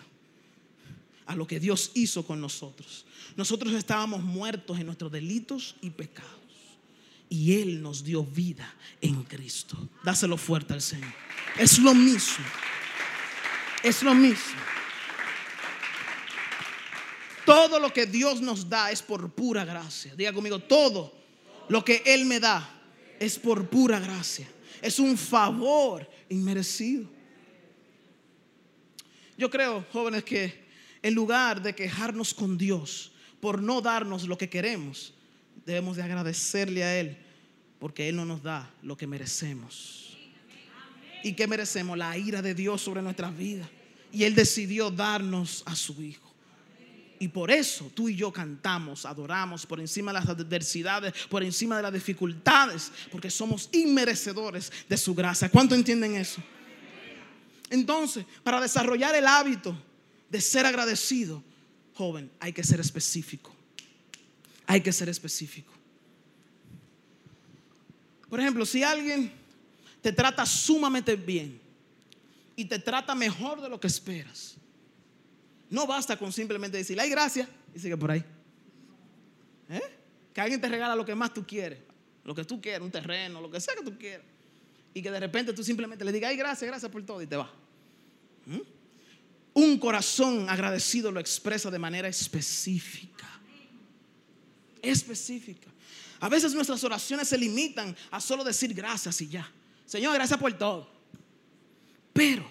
a 1.25 1.35
lo 1.35 1.45
que 1.45 1.59
Dios 1.59 1.91
hizo 1.93 2.25
con 2.25 2.39
nosotros. 2.39 3.05
Nosotros 3.35 3.73
estábamos 3.73 4.23
muertos 4.23 4.79
en 4.79 4.85
nuestros 4.85 5.11
delitos 5.11 5.75
y 5.81 5.89
pecados. 5.89 6.31
Y 7.29 7.61
Él 7.61 7.81
nos 7.81 8.03
dio 8.03 8.23
vida 8.23 8.73
en 9.01 9.23
Cristo. 9.23 9.77
Dáselo 10.03 10.37
fuerte 10.37 10.73
al 10.73 10.81
Señor. 10.81 11.13
Es 11.59 11.77
lo 11.79 11.93
mismo. 11.93 12.45
Es 13.83 14.01
lo 14.01 14.15
mismo. 14.15 14.59
Todo 17.45 17.79
lo 17.79 17.91
que 17.91 18.05
Dios 18.05 18.41
nos 18.41 18.69
da 18.69 18.91
es 18.91 19.01
por 19.01 19.31
pura 19.33 19.65
gracia. 19.65 20.15
Diga 20.15 20.31
conmigo, 20.31 20.59
todo 20.59 21.13
lo 21.67 21.83
que 21.83 22.01
Él 22.05 22.25
me 22.25 22.39
da 22.39 22.69
es 23.19 23.37
por 23.37 23.69
pura 23.69 23.99
gracia. 23.99 24.47
Es 24.81 24.99
un 24.99 25.17
favor 25.17 26.09
inmerecido. 26.29 27.16
Yo 29.37 29.49
creo, 29.49 29.85
jóvenes, 29.91 30.23
que 30.23 30.67
en 31.01 31.13
lugar 31.13 31.61
de 31.61 31.75
quejarnos 31.75 32.33
con 32.33 32.57
Dios 32.57 33.11
por 33.39 33.61
no 33.61 33.81
darnos 33.81 34.27
lo 34.27 34.37
que 34.37 34.49
queremos, 34.49 35.13
debemos 35.65 35.97
de 35.97 36.03
agradecerle 36.03 36.83
a 36.83 36.99
Él 36.99 37.17
porque 37.79 38.09
Él 38.09 38.15
no 38.15 38.25
nos 38.25 38.41
da 38.41 38.71
lo 38.81 38.97
que 38.97 39.05
merecemos. 39.05 40.17
¿Y 41.23 41.33
qué 41.33 41.47
merecemos? 41.47 41.97
La 41.97 42.17
ira 42.17 42.41
de 42.41 42.55
Dios 42.55 42.81
sobre 42.81 43.01
nuestras 43.01 43.35
vidas. 43.37 43.69
Y 44.11 44.23
Él 44.23 44.33
decidió 44.33 44.89
darnos 44.89 45.63
a 45.65 45.75
su 45.75 46.01
Hijo. 46.01 46.27
Y 47.19 47.27
por 47.29 47.49
eso 47.49 47.91
tú 47.95 48.09
y 48.09 48.15
yo 48.15 48.31
cantamos, 48.31 49.05
adoramos 49.05 49.65
por 49.65 49.79
encima 49.79 50.11
de 50.11 50.19
las 50.19 50.29
adversidades, 50.29 51.13
por 51.29 51.43
encima 51.43 51.75
de 51.77 51.83
las 51.83 51.93
dificultades, 51.93 52.91
porque 53.11 53.31
somos 53.31 53.69
inmerecedores 53.71 54.71
de 54.87 54.97
su 54.97 55.15
gracia. 55.15 55.49
¿Cuánto 55.49 55.73
entienden 55.73 56.15
eso? 56.15 56.41
Entonces, 57.69 58.25
para 58.43 58.61
desarrollar 58.61 59.15
el 59.15 59.27
hábito 59.27 59.77
de 60.29 60.41
ser 60.41 60.65
agradecido, 60.65 61.43
joven, 61.93 62.31
hay 62.39 62.53
que 62.53 62.63
ser 62.63 62.79
específico. 62.79 63.53
Hay 64.65 64.81
que 64.81 64.91
ser 64.91 65.09
específico. 65.09 65.73
Por 68.29 68.39
ejemplo, 68.39 68.65
si 68.65 68.83
alguien 68.83 69.31
te 70.01 70.11
trata 70.11 70.45
sumamente 70.45 71.15
bien 71.15 71.59
y 72.55 72.65
te 72.65 72.79
trata 72.79 73.15
mejor 73.15 73.61
de 73.61 73.69
lo 73.69 73.79
que 73.79 73.87
esperas, 73.87 74.55
no 75.69 75.87
basta 75.87 76.17
con 76.17 76.31
simplemente 76.31 76.77
decir, 76.77 76.99
ay, 76.99 77.09
gracias, 77.09 77.47
y 77.73 77.79
sigue 77.79 77.97
por 77.97 78.11
ahí. 78.11 78.23
¿Eh? 79.69 79.81
Que 80.33 80.41
alguien 80.41 80.61
te 80.61 80.69
regala 80.69 80.95
lo 80.95 81.05
que 81.05 81.15
más 81.15 81.33
tú 81.33 81.45
quieres, 81.45 81.79
lo 82.23 82.35
que 82.35 82.43
tú 82.43 82.61
quieres, 82.61 82.81
un 82.81 82.91
terreno, 82.91 83.41
lo 83.41 83.49
que 83.49 83.59
sea 83.59 83.75
que 83.75 83.83
tú 83.83 83.97
quieras. 83.97 84.25
Y 84.97 85.01
que 85.03 85.11
de 85.11 85.19
repente 85.19 85.53
tú 85.53 85.63
simplemente 85.63 86.03
le 86.03 86.11
digas, 86.11 86.31
ay, 86.31 86.37
gracias, 86.37 86.67
gracias 86.67 86.91
por 86.91 87.05
todo, 87.05 87.21
y 87.21 87.27
te 87.27 87.35
va. 87.35 87.53
¿Mm? 88.47 88.61
Un 89.53 89.77
corazón 89.77 90.49
agradecido 90.49 91.11
lo 91.11 91.19
expresa 91.19 91.69
de 91.69 91.77
manera 91.77 92.07
específica. 92.07 93.27
Específica. 94.81 95.69
A 96.19 96.29
veces 96.29 96.55
nuestras 96.55 96.83
oraciones 96.83 97.27
se 97.27 97.37
limitan 97.37 97.95
a 98.09 98.19
solo 98.19 98.43
decir 98.43 98.73
gracias 98.73 99.21
y 99.21 99.27
ya. 99.27 99.47
Señor, 99.85 100.15
gracias 100.15 100.39
por 100.39 100.51
todo. 100.53 100.89
Pero 102.11 102.49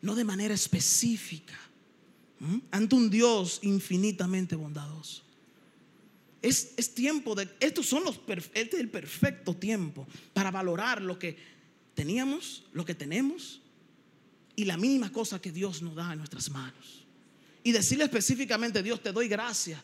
no 0.00 0.14
de 0.14 0.24
manera 0.24 0.54
específica 0.54 1.58
ante 2.70 2.94
un 2.94 3.10
Dios 3.10 3.58
infinitamente 3.60 4.56
bondadoso. 4.56 5.22
Es, 6.40 6.94
tiempo 6.94 7.34
de, 7.34 7.46
estos 7.60 7.84
son 7.84 8.04
los, 8.04 8.20
este 8.54 8.76
es 8.76 8.80
el 8.80 8.88
perfecto 8.88 9.54
tiempo 9.54 10.06
para 10.32 10.50
valorar 10.50 11.02
lo 11.02 11.18
que 11.18 11.57
teníamos, 11.98 12.62
lo 12.72 12.84
que 12.84 12.94
tenemos 12.94 13.60
y 14.54 14.64
la 14.64 14.76
mínima 14.76 15.10
cosa 15.10 15.40
que 15.40 15.50
Dios 15.50 15.82
nos 15.82 15.96
da 15.96 16.12
en 16.12 16.18
nuestras 16.18 16.48
manos. 16.48 17.04
Y 17.64 17.72
decirle 17.72 18.04
específicamente, 18.04 18.84
Dios, 18.84 19.02
te 19.02 19.10
doy 19.10 19.26
gracias 19.26 19.80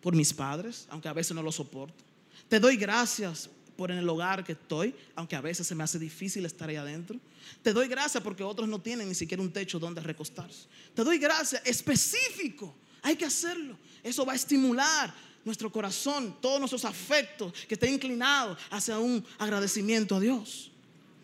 por 0.00 0.16
mis 0.16 0.32
padres, 0.32 0.88
aunque 0.90 1.06
a 1.06 1.12
veces 1.12 1.32
no 1.32 1.44
lo 1.44 1.52
soporto. 1.52 2.02
Te 2.48 2.58
doy 2.58 2.76
gracias 2.76 3.48
por 3.76 3.92
en 3.92 3.98
el 3.98 4.08
hogar 4.08 4.42
que 4.42 4.50
estoy, 4.50 4.96
aunque 5.14 5.36
a 5.36 5.40
veces 5.40 5.64
se 5.64 5.76
me 5.76 5.84
hace 5.84 5.96
difícil 5.96 6.44
estar 6.44 6.68
ahí 6.68 6.74
adentro. 6.74 7.20
Te 7.62 7.72
doy 7.72 7.86
gracias 7.86 8.20
porque 8.20 8.42
otros 8.42 8.68
no 8.68 8.80
tienen 8.80 9.08
ni 9.08 9.14
siquiera 9.14 9.40
un 9.40 9.52
techo 9.52 9.78
donde 9.78 10.00
recostarse. 10.00 10.66
Te 10.92 11.04
doy 11.04 11.18
gracias 11.18 11.62
específico. 11.64 12.74
Hay 13.00 13.14
que 13.14 13.26
hacerlo. 13.26 13.78
Eso 14.02 14.26
va 14.26 14.32
a 14.32 14.36
estimular 14.36 15.14
nuestro 15.44 15.70
corazón, 15.70 16.36
todos 16.40 16.58
nuestros 16.58 16.84
afectos 16.84 17.52
que 17.68 17.74
estén 17.74 17.94
inclinados 17.94 18.58
hacia 18.70 18.98
un 18.98 19.24
agradecimiento 19.38 20.16
a 20.16 20.20
Dios. 20.20 20.72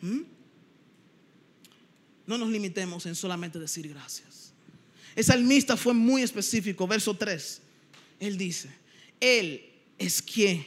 ¿Mm? 0.00 0.20
No 2.26 2.38
nos 2.38 2.48
limitemos 2.48 3.06
en 3.06 3.14
solamente 3.14 3.58
decir 3.58 3.88
gracias. 3.88 4.52
El 5.16 5.24
salmista 5.24 5.76
fue 5.76 5.94
muy 5.94 6.22
específico, 6.22 6.86
verso 6.86 7.14
3. 7.16 7.60
Él 8.20 8.38
dice, 8.38 8.70
Él 9.20 9.64
es 9.98 10.22
quien 10.22 10.66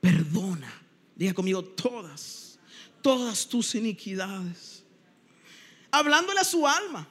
perdona 0.00 0.80
Diga 1.20 1.34
conmigo, 1.34 1.62
todas, 1.62 2.58
todas 3.02 3.46
tus 3.46 3.74
iniquidades. 3.74 4.82
hablándole 5.90 6.40
a 6.40 6.44
su 6.44 6.66
alma. 6.66 7.06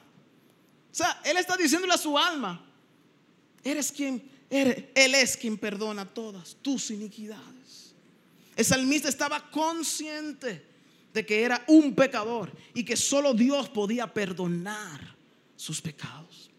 O 0.90 0.94
sea, 0.94 1.20
él 1.24 1.36
está 1.36 1.56
diciéndole 1.56 1.94
a 1.94 1.96
su 1.96 2.18
alma, 2.18 2.60
eres 3.62 3.92
quien, 3.92 4.20
eres, 4.50 4.86
él 4.96 5.14
es 5.14 5.36
quien 5.36 5.56
perdona 5.56 6.04
todas 6.12 6.56
tus 6.60 6.90
iniquidades. 6.90 7.94
El 8.56 8.64
salmista 8.64 9.08
estaba 9.08 9.48
consciente 9.52 10.66
de 11.12 11.26
que 11.26 11.42
era 11.42 11.64
un 11.66 11.94
pecador 11.94 12.52
y 12.74 12.84
que 12.84 12.96
solo 12.96 13.34
Dios 13.34 13.68
podía 13.68 14.12
perdonar 14.12 15.16
sus 15.56 15.80
pecados. 15.80 16.50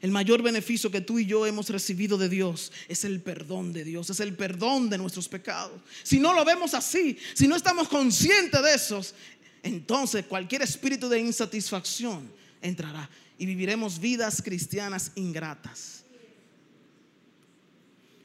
El 0.00 0.10
mayor 0.10 0.42
beneficio 0.42 0.90
que 0.90 1.00
tú 1.00 1.20
y 1.20 1.26
yo 1.26 1.46
hemos 1.46 1.68
recibido 1.68 2.18
de 2.18 2.28
Dios 2.28 2.72
es 2.88 3.04
el 3.04 3.20
perdón 3.22 3.72
de 3.72 3.84
Dios, 3.84 4.10
es 4.10 4.18
el 4.18 4.34
perdón 4.34 4.90
de 4.90 4.98
nuestros 4.98 5.28
pecados. 5.28 5.80
Si 6.02 6.18
no 6.18 6.34
lo 6.34 6.44
vemos 6.44 6.74
así, 6.74 7.16
si 7.34 7.46
no 7.46 7.54
estamos 7.54 7.88
conscientes 7.88 8.60
de 8.60 8.74
esos, 8.74 9.14
entonces 9.62 10.24
cualquier 10.26 10.62
espíritu 10.62 11.08
de 11.08 11.20
insatisfacción 11.20 12.28
entrará 12.60 13.08
y 13.38 13.46
viviremos 13.46 14.00
vidas 14.00 14.42
cristianas 14.42 15.12
ingratas. 15.14 16.01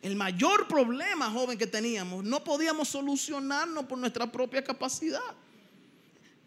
El 0.07 0.15
mayor 0.15 0.69
problema, 0.69 1.29
joven, 1.29 1.57
que 1.57 1.67
teníamos, 1.67 2.23
no 2.23 2.41
podíamos 2.41 2.87
solucionarnos 2.87 3.83
por 3.87 3.97
nuestra 3.97 4.31
propia 4.31 4.63
capacidad. 4.63 5.19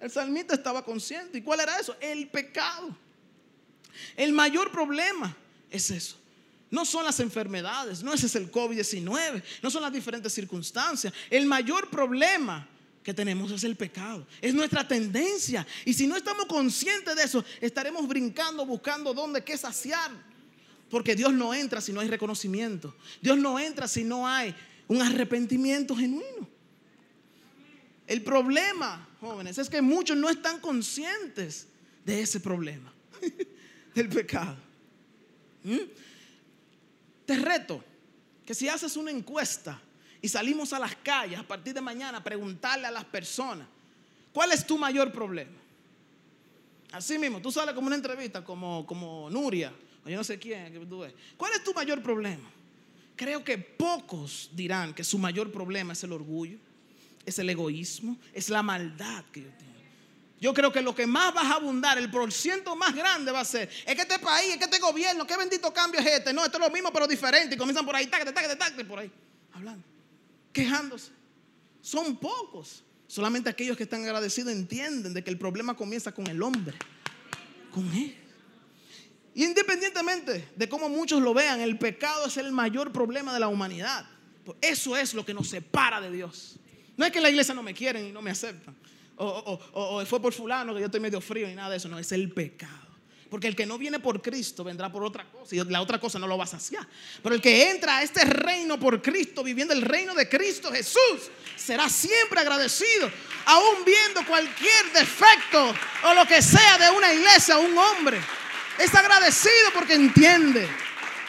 El 0.00 0.10
salmista 0.10 0.54
estaba 0.54 0.82
consciente. 0.82 1.36
¿Y 1.36 1.42
cuál 1.42 1.60
era 1.60 1.78
eso? 1.78 1.94
El 2.00 2.28
pecado. 2.28 2.96
El 4.16 4.32
mayor 4.32 4.72
problema 4.72 5.36
es 5.70 5.90
eso. 5.90 6.16
No 6.70 6.86
son 6.86 7.04
las 7.04 7.20
enfermedades, 7.20 8.02
no 8.02 8.14
es 8.14 8.34
el 8.34 8.50
COVID-19, 8.50 9.42
no 9.62 9.70
son 9.70 9.82
las 9.82 9.92
diferentes 9.92 10.32
circunstancias. 10.32 11.12
El 11.28 11.44
mayor 11.44 11.90
problema 11.90 12.66
que 13.02 13.12
tenemos 13.12 13.50
es 13.50 13.62
el 13.64 13.76
pecado, 13.76 14.26
es 14.40 14.54
nuestra 14.54 14.88
tendencia. 14.88 15.66
Y 15.84 15.92
si 15.92 16.06
no 16.06 16.16
estamos 16.16 16.46
conscientes 16.46 17.14
de 17.14 17.24
eso, 17.24 17.44
estaremos 17.60 18.08
brincando, 18.08 18.64
buscando 18.64 19.12
dónde, 19.12 19.44
qué 19.44 19.58
saciar. 19.58 20.29
Porque 20.90 21.14
Dios 21.14 21.32
no 21.32 21.54
entra 21.54 21.80
si 21.80 21.92
no 21.92 22.00
hay 22.00 22.08
reconocimiento. 22.08 22.94
Dios 23.22 23.38
no 23.38 23.58
entra 23.58 23.86
si 23.86 24.02
no 24.04 24.26
hay 24.26 24.54
un 24.88 25.00
arrepentimiento 25.00 25.94
genuino. 25.94 26.48
El 28.06 28.22
problema, 28.22 29.08
jóvenes, 29.20 29.56
es 29.58 29.70
que 29.70 29.80
muchos 29.80 30.16
no 30.16 30.28
están 30.28 30.58
conscientes 30.58 31.68
de 32.04 32.20
ese 32.20 32.40
problema, 32.40 32.92
del 33.94 34.08
pecado. 34.08 34.56
¿Mm? 35.62 35.78
Te 37.24 37.36
reto 37.36 37.84
que 38.44 38.52
si 38.52 38.68
haces 38.68 38.96
una 38.96 39.12
encuesta 39.12 39.80
y 40.20 40.28
salimos 40.28 40.72
a 40.72 40.80
las 40.80 40.96
calles 40.96 41.38
a 41.38 41.46
partir 41.46 41.72
de 41.72 41.80
mañana 41.80 42.18
a 42.18 42.24
preguntarle 42.24 42.88
a 42.88 42.90
las 42.90 43.04
personas, 43.04 43.68
¿cuál 44.32 44.50
es 44.50 44.66
tu 44.66 44.76
mayor 44.76 45.12
problema? 45.12 45.56
Así 46.90 47.16
mismo, 47.16 47.40
tú 47.40 47.52
sales 47.52 47.76
como 47.76 47.86
una 47.86 47.94
entrevista, 47.94 48.42
como, 48.42 48.84
como 48.84 49.30
Nuria, 49.30 49.72
yo 50.06 50.16
no 50.16 50.24
sé 50.24 50.38
quién. 50.38 50.88
¿cuál 51.36 51.52
es 51.52 51.64
tu 51.64 51.74
mayor 51.74 52.02
problema? 52.02 52.50
Creo 53.16 53.44
que 53.44 53.58
pocos 53.58 54.50
dirán 54.52 54.94
que 54.94 55.04
su 55.04 55.18
mayor 55.18 55.52
problema 55.52 55.92
es 55.92 56.02
el 56.04 56.12
orgullo, 56.12 56.58
es 57.26 57.38
el 57.38 57.50
egoísmo, 57.50 58.16
es 58.32 58.48
la 58.48 58.62
maldad 58.62 59.24
que 59.32 59.42
yo 59.42 59.50
tengo. 59.58 59.70
Yo 60.40 60.54
creo 60.54 60.72
que 60.72 60.80
lo 60.80 60.94
que 60.94 61.06
más 61.06 61.36
va 61.36 61.42
a 61.42 61.54
abundar, 61.56 61.98
el 61.98 62.10
porciento 62.10 62.74
más 62.74 62.94
grande 62.94 63.30
va 63.30 63.40
a 63.40 63.44
ser, 63.44 63.68
es 63.86 63.94
que 63.94 64.00
este 64.00 64.18
país, 64.18 64.52
es 64.52 64.56
que 64.56 64.64
este 64.64 64.78
gobierno, 64.78 65.26
qué 65.26 65.36
bendito 65.36 65.70
cambio 65.72 66.00
es 66.00 66.06
este. 66.06 66.32
No, 66.32 66.44
esto 66.44 66.56
es 66.56 66.64
lo 66.64 66.70
mismo 66.70 66.90
pero 66.90 67.06
diferente. 67.06 67.54
Y 67.54 67.58
comienzan 67.58 67.84
por 67.84 67.94
ahí, 67.94 68.06
tácate, 68.06 68.32
tácate, 68.32 68.56
tácate, 68.56 68.84
por 68.86 69.00
ahí, 69.00 69.10
hablando 69.52 69.90
quejándose. 70.52 71.12
Son 71.80 72.16
pocos. 72.16 72.84
Solamente 73.06 73.50
aquellos 73.50 73.76
que 73.76 73.82
están 73.82 74.04
agradecidos 74.04 74.52
entienden 74.52 75.12
de 75.14 75.24
que 75.24 75.30
el 75.30 75.38
problema 75.38 75.74
comienza 75.74 76.12
con 76.12 76.26
el 76.28 76.42
hombre, 76.42 76.76
con 77.72 77.92
él. 77.92 78.14
Independientemente 79.40 80.50
de 80.54 80.68
cómo 80.68 80.90
muchos 80.90 81.22
lo 81.22 81.32
vean, 81.32 81.60
el 81.60 81.78
pecado 81.78 82.26
es 82.26 82.36
el 82.36 82.52
mayor 82.52 82.92
problema 82.92 83.32
de 83.32 83.40
la 83.40 83.48
humanidad. 83.48 84.04
Eso 84.60 84.98
es 84.98 85.14
lo 85.14 85.24
que 85.24 85.32
nos 85.32 85.48
separa 85.48 85.98
de 85.98 86.10
Dios. 86.10 86.56
No 86.98 87.06
es 87.06 87.10
que 87.10 87.22
la 87.22 87.30
iglesia 87.30 87.54
no 87.54 87.62
me 87.62 87.72
quieren 87.72 88.06
y 88.06 88.12
no 88.12 88.20
me 88.20 88.30
aceptan. 88.30 88.76
O, 89.16 89.58
o 89.72 90.04
fue 90.04 90.20
por 90.20 90.34
fulano 90.34 90.74
que 90.74 90.80
yo 90.80 90.86
estoy 90.86 91.00
medio 91.00 91.22
frío 91.22 91.48
y 91.48 91.54
nada 91.54 91.70
de 91.70 91.78
eso. 91.78 91.88
No, 91.88 91.98
es 91.98 92.12
el 92.12 92.30
pecado. 92.30 92.86
Porque 93.30 93.48
el 93.48 93.56
que 93.56 93.64
no 93.64 93.78
viene 93.78 93.98
por 93.98 94.20
Cristo 94.20 94.62
vendrá 94.62 94.92
por 94.92 95.02
otra 95.04 95.24
cosa 95.24 95.56
y 95.56 95.64
la 95.64 95.80
otra 95.80 95.98
cosa 95.98 96.18
no 96.18 96.26
lo 96.26 96.36
va 96.36 96.44
a 96.44 96.48
saciar. 96.48 96.86
Pero 97.22 97.34
el 97.34 97.40
que 97.40 97.70
entra 97.70 97.96
a 97.96 98.02
este 98.02 98.24
reino 98.26 98.78
por 98.78 99.00
Cristo, 99.00 99.42
viviendo 99.42 99.72
el 99.72 99.80
reino 99.80 100.14
de 100.14 100.28
Cristo 100.28 100.70
Jesús, 100.70 101.30
será 101.56 101.88
siempre 101.88 102.40
agradecido, 102.40 103.10
aún 103.46 103.86
viendo 103.86 104.26
cualquier 104.26 104.92
defecto 104.92 105.74
o 106.04 106.12
lo 106.12 106.26
que 106.26 106.42
sea 106.42 106.76
de 106.76 106.90
una 106.94 107.10
iglesia 107.14 107.56
o 107.56 107.62
un 107.62 107.78
hombre. 107.78 108.20
Es 108.80 108.94
agradecido 108.94 109.70
porque 109.74 109.94
entiende 109.94 110.68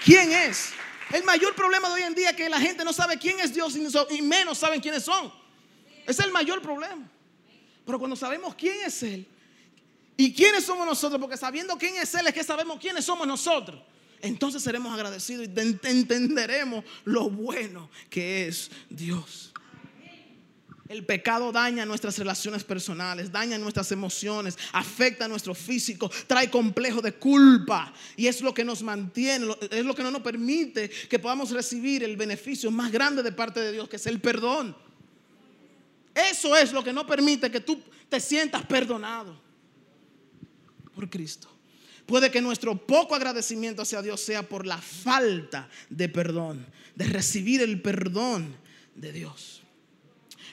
quién 0.03 0.31
es. 0.31 0.71
El 1.11 1.23
mayor 1.23 1.53
problema 1.53 1.89
de 1.89 1.95
hoy 1.95 2.03
en 2.03 2.15
día 2.15 2.29
es 2.29 2.35
que 2.35 2.49
la 2.49 2.59
gente 2.59 2.85
no 2.85 2.93
sabe 2.93 3.17
quién 3.17 3.39
es 3.39 3.53
Dios 3.53 3.75
y 4.09 4.21
menos 4.21 4.57
saben 4.57 4.79
quiénes 4.79 5.03
son. 5.03 5.31
Es 6.07 6.19
el 6.19 6.31
mayor 6.31 6.61
problema. 6.61 7.09
Pero 7.85 7.99
cuando 7.99 8.15
sabemos 8.15 8.55
quién 8.55 8.81
es 8.85 9.03
Él, 9.03 9.27
¿Y 10.21 10.33
quiénes 10.33 10.65
somos 10.65 10.85
nosotros? 10.85 11.19
Porque 11.19 11.35
sabiendo 11.35 11.75
quién 11.79 11.95
es 11.95 12.13
Él 12.13 12.27
es 12.27 12.33
que 12.33 12.43
sabemos 12.43 12.79
quiénes 12.79 13.03
somos 13.03 13.25
nosotros. 13.25 13.81
Entonces 14.21 14.61
seremos 14.61 14.93
agradecidos 14.93 15.47
y 15.47 15.59
entenderemos 15.59 16.85
lo 17.05 17.27
bueno 17.31 17.89
que 18.07 18.47
es 18.47 18.69
Dios. 18.87 19.50
El 20.91 21.05
pecado 21.05 21.53
daña 21.53 21.85
nuestras 21.85 22.17
relaciones 22.17 22.65
personales, 22.65 23.31
daña 23.31 23.57
nuestras 23.57 23.93
emociones, 23.93 24.57
afecta 24.73 25.23
a 25.23 25.27
nuestro 25.29 25.55
físico, 25.55 26.11
trae 26.27 26.51
complejo 26.51 27.01
de 27.01 27.13
culpa 27.13 27.93
y 28.17 28.27
es 28.27 28.41
lo 28.41 28.53
que 28.53 28.65
nos 28.65 28.83
mantiene, 28.83 29.55
es 29.71 29.85
lo 29.85 29.95
que 29.95 30.03
no 30.03 30.11
nos 30.11 30.21
permite 30.21 30.89
que 30.89 31.17
podamos 31.17 31.51
recibir 31.51 32.03
el 32.03 32.17
beneficio 32.17 32.69
más 32.71 32.91
grande 32.91 33.23
de 33.23 33.31
parte 33.31 33.61
de 33.61 33.71
Dios, 33.71 33.87
que 33.87 33.95
es 33.95 34.05
el 34.05 34.19
perdón. 34.19 34.75
Eso 36.13 36.57
es 36.57 36.73
lo 36.73 36.83
que 36.83 36.91
no 36.91 37.07
permite 37.07 37.49
que 37.49 37.61
tú 37.61 37.81
te 38.09 38.19
sientas 38.19 38.65
perdonado 38.65 39.41
por 40.93 41.09
Cristo. 41.09 41.47
Puede 42.05 42.29
que 42.29 42.41
nuestro 42.41 42.75
poco 42.75 43.15
agradecimiento 43.15 43.83
hacia 43.83 44.01
Dios 44.01 44.19
sea 44.19 44.43
por 44.43 44.67
la 44.67 44.79
falta 44.79 45.69
de 45.89 46.09
perdón, 46.09 46.65
de 46.95 47.05
recibir 47.05 47.61
el 47.61 47.81
perdón 47.81 48.53
de 48.93 49.13
Dios. 49.13 49.60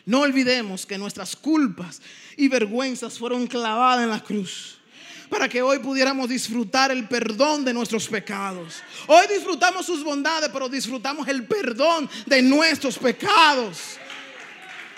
No 0.09 0.21
olvidemos 0.21 0.87
que 0.87 0.97
nuestras 0.97 1.37
culpas 1.37 2.01
y 2.35 2.49
vergüenzas 2.49 3.19
fueron 3.19 3.47
clavadas 3.47 4.05
en 4.05 4.09
la 4.09 4.25
cruz 4.25 4.79
para 5.29 5.51
que 5.51 5.61
hoy 5.61 5.81
pudiéramos 5.81 6.31
disfrutar 6.31 6.91
el 6.91 7.07
perdón 7.07 7.63
de 7.63 7.75
nuestros 7.75 8.09
pecados. 8.09 8.83
Hoy 9.07 9.27
disfrutamos 9.27 9.85
sus 9.85 10.03
bondades, 10.03 10.49
pero 10.51 10.67
disfrutamos 10.67 11.29
el 11.29 11.45
perdón 11.45 12.09
de 12.25 12.41
nuestros 12.41 12.97
pecados. 12.97 13.99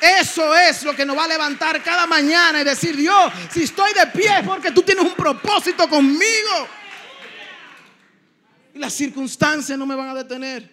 Eso 0.01 0.57
es 0.57 0.85
lo 0.85 0.95
que 0.95 1.05
nos 1.05 1.19
va 1.19 1.25
a 1.25 1.29
levantar 1.29 1.83
cada 1.83 2.07
mañana 2.07 2.61
y 2.61 2.65
decir, 2.65 2.97
Dios, 2.97 3.33
si 3.53 3.65
estoy 3.65 3.93
de 3.93 4.07
pie 4.17 4.39
es 4.39 4.47
porque 4.47 4.71
tú 4.71 4.83
tienes 4.83 5.05
un 5.05 5.15
propósito 5.15 5.89
conmigo. 5.89 6.69
Y 8.75 8.79
las 8.79 8.95
circunstancias 8.95 9.77
no 9.77 9.87
me 9.87 9.97
van 9.97 10.11
a 10.11 10.15
detener. 10.15 10.71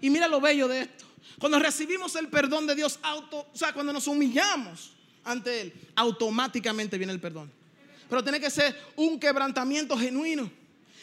Y 0.00 0.10
mira 0.10 0.26
lo 0.26 0.40
bello 0.40 0.66
de 0.66 0.80
esto. 0.80 1.07
Cuando 1.38 1.58
recibimos 1.58 2.14
el 2.16 2.28
perdón 2.28 2.66
de 2.66 2.74
Dios, 2.74 2.98
o 3.02 3.46
sea, 3.52 3.72
cuando 3.72 3.92
nos 3.92 4.06
humillamos 4.06 4.92
ante 5.24 5.60
Él, 5.60 5.72
automáticamente 5.94 6.98
viene 6.98 7.12
el 7.12 7.20
perdón. 7.20 7.52
Pero 8.08 8.22
tiene 8.22 8.40
que 8.40 8.50
ser 8.50 8.92
un 8.96 9.20
quebrantamiento 9.20 9.96
genuino. 9.96 10.50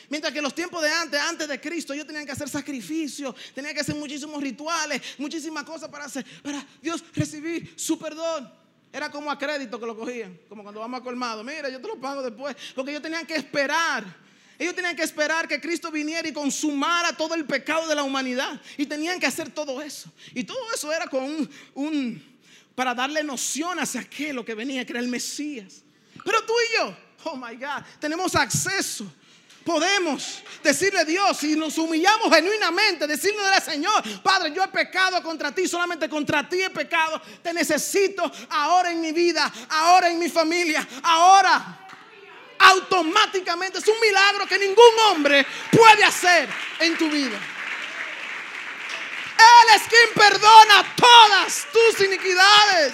Mientras 0.09 0.31
que 0.31 0.39
en 0.39 0.43
los 0.43 0.53
tiempos 0.53 0.81
de 0.83 0.89
antes, 0.89 1.19
antes 1.19 1.47
de 1.47 1.59
Cristo, 1.59 1.93
ellos 1.93 2.05
tenían 2.05 2.25
que 2.25 2.31
hacer 2.31 2.49
sacrificios, 2.49 3.35
tenían 3.53 3.73
que 3.73 3.81
hacer 3.81 3.95
muchísimos 3.95 4.41
rituales, 4.41 5.01
muchísimas 5.17 5.63
cosas 5.63 5.89
para 5.89 6.05
hacer, 6.05 6.25
para 6.43 6.65
Dios 6.81 7.03
recibir 7.13 7.73
su 7.75 7.97
perdón. 7.97 8.51
Era 8.91 9.09
como 9.09 9.29
a 9.29 9.37
crédito 9.37 9.79
que 9.79 9.85
lo 9.85 9.95
cogían, 9.95 10.39
como 10.47 10.63
cuando 10.63 10.79
vamos 10.79 11.01
a 11.01 11.03
colmado. 11.03 11.43
Mira, 11.43 11.69
yo 11.69 11.81
te 11.81 11.87
lo 11.87 11.99
pago 11.99 12.21
después, 12.21 12.55
porque 12.73 12.91
ellos 12.91 13.03
tenían 13.03 13.25
que 13.25 13.35
esperar. 13.35 14.24
Ellos 14.57 14.75
tenían 14.75 14.95
que 14.95 15.03
esperar 15.03 15.47
que 15.47 15.59
Cristo 15.59 15.91
viniera 15.91 16.27
y 16.27 16.33
consumara 16.33 17.15
todo 17.15 17.35
el 17.35 17.45
pecado 17.45 17.87
de 17.87 17.95
la 17.95 18.03
humanidad. 18.03 18.59
Y 18.77 18.85
tenían 18.85 19.19
que 19.19 19.25
hacer 19.25 19.49
todo 19.49 19.81
eso. 19.81 20.11
Y 20.33 20.43
todo 20.43 20.59
eso 20.73 20.91
era 20.91 21.07
con 21.07 21.49
un, 21.73 22.37
para 22.73 22.93
darle 22.93 23.23
noción 23.23 23.79
hacia 23.79 24.01
aquello 24.01 24.45
que 24.45 24.53
venía, 24.53 24.85
que 24.85 24.93
era 24.93 24.99
el 24.99 25.07
Mesías. 25.07 25.83
Pero 26.23 26.43
tú 26.45 26.53
y 26.53 26.77
yo, 26.77 26.97
oh 27.25 27.35
my 27.35 27.55
God, 27.55 27.83
tenemos 27.99 28.35
acceso 28.35 29.05
podemos 29.65 30.43
decirle 30.63 30.99
a 30.99 31.05
Dios, 31.05 31.37
si 31.37 31.55
nos 31.55 31.77
humillamos 31.77 32.33
genuinamente, 32.33 33.07
decirle 33.07 33.41
al 33.47 33.61
Señor, 33.61 34.21
Padre, 34.21 34.53
yo 34.53 34.63
he 34.63 34.67
pecado 34.67 35.21
contra 35.23 35.53
ti, 35.53 35.67
solamente 35.67 36.07
contra 36.07 36.47
ti 36.47 36.61
he 36.61 36.69
pecado, 36.69 37.19
te 37.41 37.51
necesito 37.51 38.31
ahora 38.49 38.91
en 38.91 39.01
mi 39.01 39.11
vida, 39.11 39.51
ahora 39.69 40.09
en 40.09 40.19
mi 40.19 40.29
familia, 40.29 40.87
ahora. 41.01 41.81
Automáticamente 42.59 43.79
es 43.79 43.87
un 43.87 43.99
milagro 43.99 44.45
que 44.47 44.57
ningún 44.57 44.93
hombre 45.09 45.45
puede 45.71 46.03
hacer 46.03 46.47
en 46.79 46.97
tu 46.97 47.09
vida. 47.09 47.37
Él 49.37 49.75
es 49.75 49.87
quien 49.87 50.09
perdona 50.13 50.95
todas 50.95 51.67
tus 51.71 52.05
iniquidades. 52.05 52.93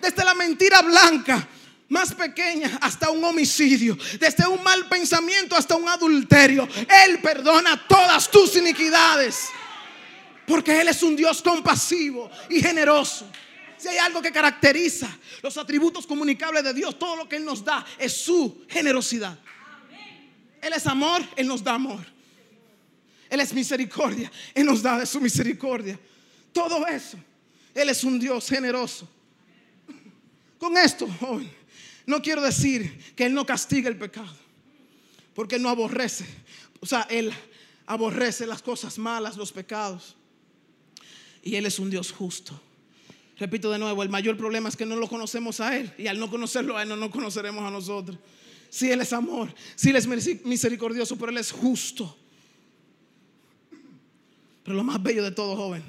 Desde 0.00 0.24
la 0.24 0.34
mentira 0.34 0.82
blanca 0.82 1.46
más 1.88 2.14
pequeña 2.14 2.78
hasta 2.80 3.10
un 3.10 3.22
homicidio, 3.24 3.98
desde 4.18 4.46
un 4.46 4.62
mal 4.62 4.88
pensamiento 4.88 5.56
hasta 5.56 5.76
un 5.76 5.88
adulterio. 5.88 6.68
Él 7.04 7.20
perdona 7.20 7.86
todas 7.86 8.30
tus 8.30 8.56
iniquidades. 8.56 9.48
Porque 10.46 10.80
Él 10.80 10.88
es 10.88 11.02
un 11.02 11.14
Dios 11.14 11.42
compasivo 11.42 12.30
y 12.48 12.60
generoso. 12.60 13.26
Si 13.80 13.88
hay 13.88 13.96
algo 13.96 14.20
que 14.20 14.30
caracteriza 14.30 15.08
los 15.42 15.56
atributos 15.56 16.06
comunicables 16.06 16.62
de 16.62 16.74
Dios, 16.74 16.98
todo 16.98 17.16
lo 17.16 17.28
que 17.28 17.36
Él 17.36 17.44
nos 17.46 17.64
da 17.64 17.84
es 17.98 18.12
su 18.12 18.64
generosidad. 18.68 19.38
Él 20.60 20.74
es 20.74 20.86
amor, 20.86 21.22
Él 21.34 21.46
nos 21.46 21.64
da 21.64 21.74
amor. 21.74 22.04
Él 23.30 23.40
es 23.40 23.54
misericordia, 23.54 24.30
Él 24.54 24.66
nos 24.66 24.82
da 24.82 24.98
de 24.98 25.06
su 25.06 25.18
misericordia. 25.18 25.98
Todo 26.52 26.86
eso, 26.86 27.16
Él 27.72 27.88
es 27.88 28.04
un 28.04 28.18
Dios 28.18 28.48
generoso. 28.48 29.08
Con 30.58 30.76
esto, 30.76 31.08
no 32.04 32.20
quiero 32.20 32.42
decir 32.42 33.14
que 33.16 33.24
Él 33.24 33.32
no 33.32 33.46
castiga 33.46 33.88
el 33.88 33.96
pecado, 33.96 34.36
porque 35.34 35.54
Él 35.54 35.62
no 35.62 35.70
aborrece. 35.70 36.26
O 36.80 36.86
sea, 36.86 37.06
Él 37.08 37.32
aborrece 37.86 38.46
las 38.46 38.60
cosas 38.60 38.98
malas, 38.98 39.38
los 39.38 39.52
pecados. 39.52 40.16
Y 41.42 41.56
Él 41.56 41.64
es 41.64 41.78
un 41.78 41.88
Dios 41.88 42.12
justo. 42.12 42.60
Repito 43.40 43.70
de 43.70 43.78
nuevo, 43.78 44.02
el 44.02 44.10
mayor 44.10 44.36
problema 44.36 44.68
es 44.68 44.76
que 44.76 44.84
no 44.84 44.96
lo 44.96 45.08
conocemos 45.08 45.60
a 45.60 45.74
Él. 45.74 45.90
Y 45.96 46.08
al 46.08 46.20
no 46.20 46.28
conocerlo 46.28 46.76
a 46.76 46.82
Él, 46.82 46.90
no 46.90 46.96
nos 46.96 47.08
conoceremos 47.08 47.64
a 47.64 47.70
nosotros. 47.70 48.18
Si 48.68 48.90
Él 48.90 49.00
es 49.00 49.14
amor, 49.14 49.52
si 49.74 49.88
Él 49.88 49.96
es 49.96 50.06
misericordioso, 50.44 51.16
pero 51.16 51.32
Él 51.32 51.38
es 51.38 51.50
justo. 51.50 52.14
Pero 54.62 54.76
lo 54.76 54.84
más 54.84 55.02
bello 55.02 55.24
de 55.24 55.30
todo, 55.30 55.56
joven, 55.56 55.82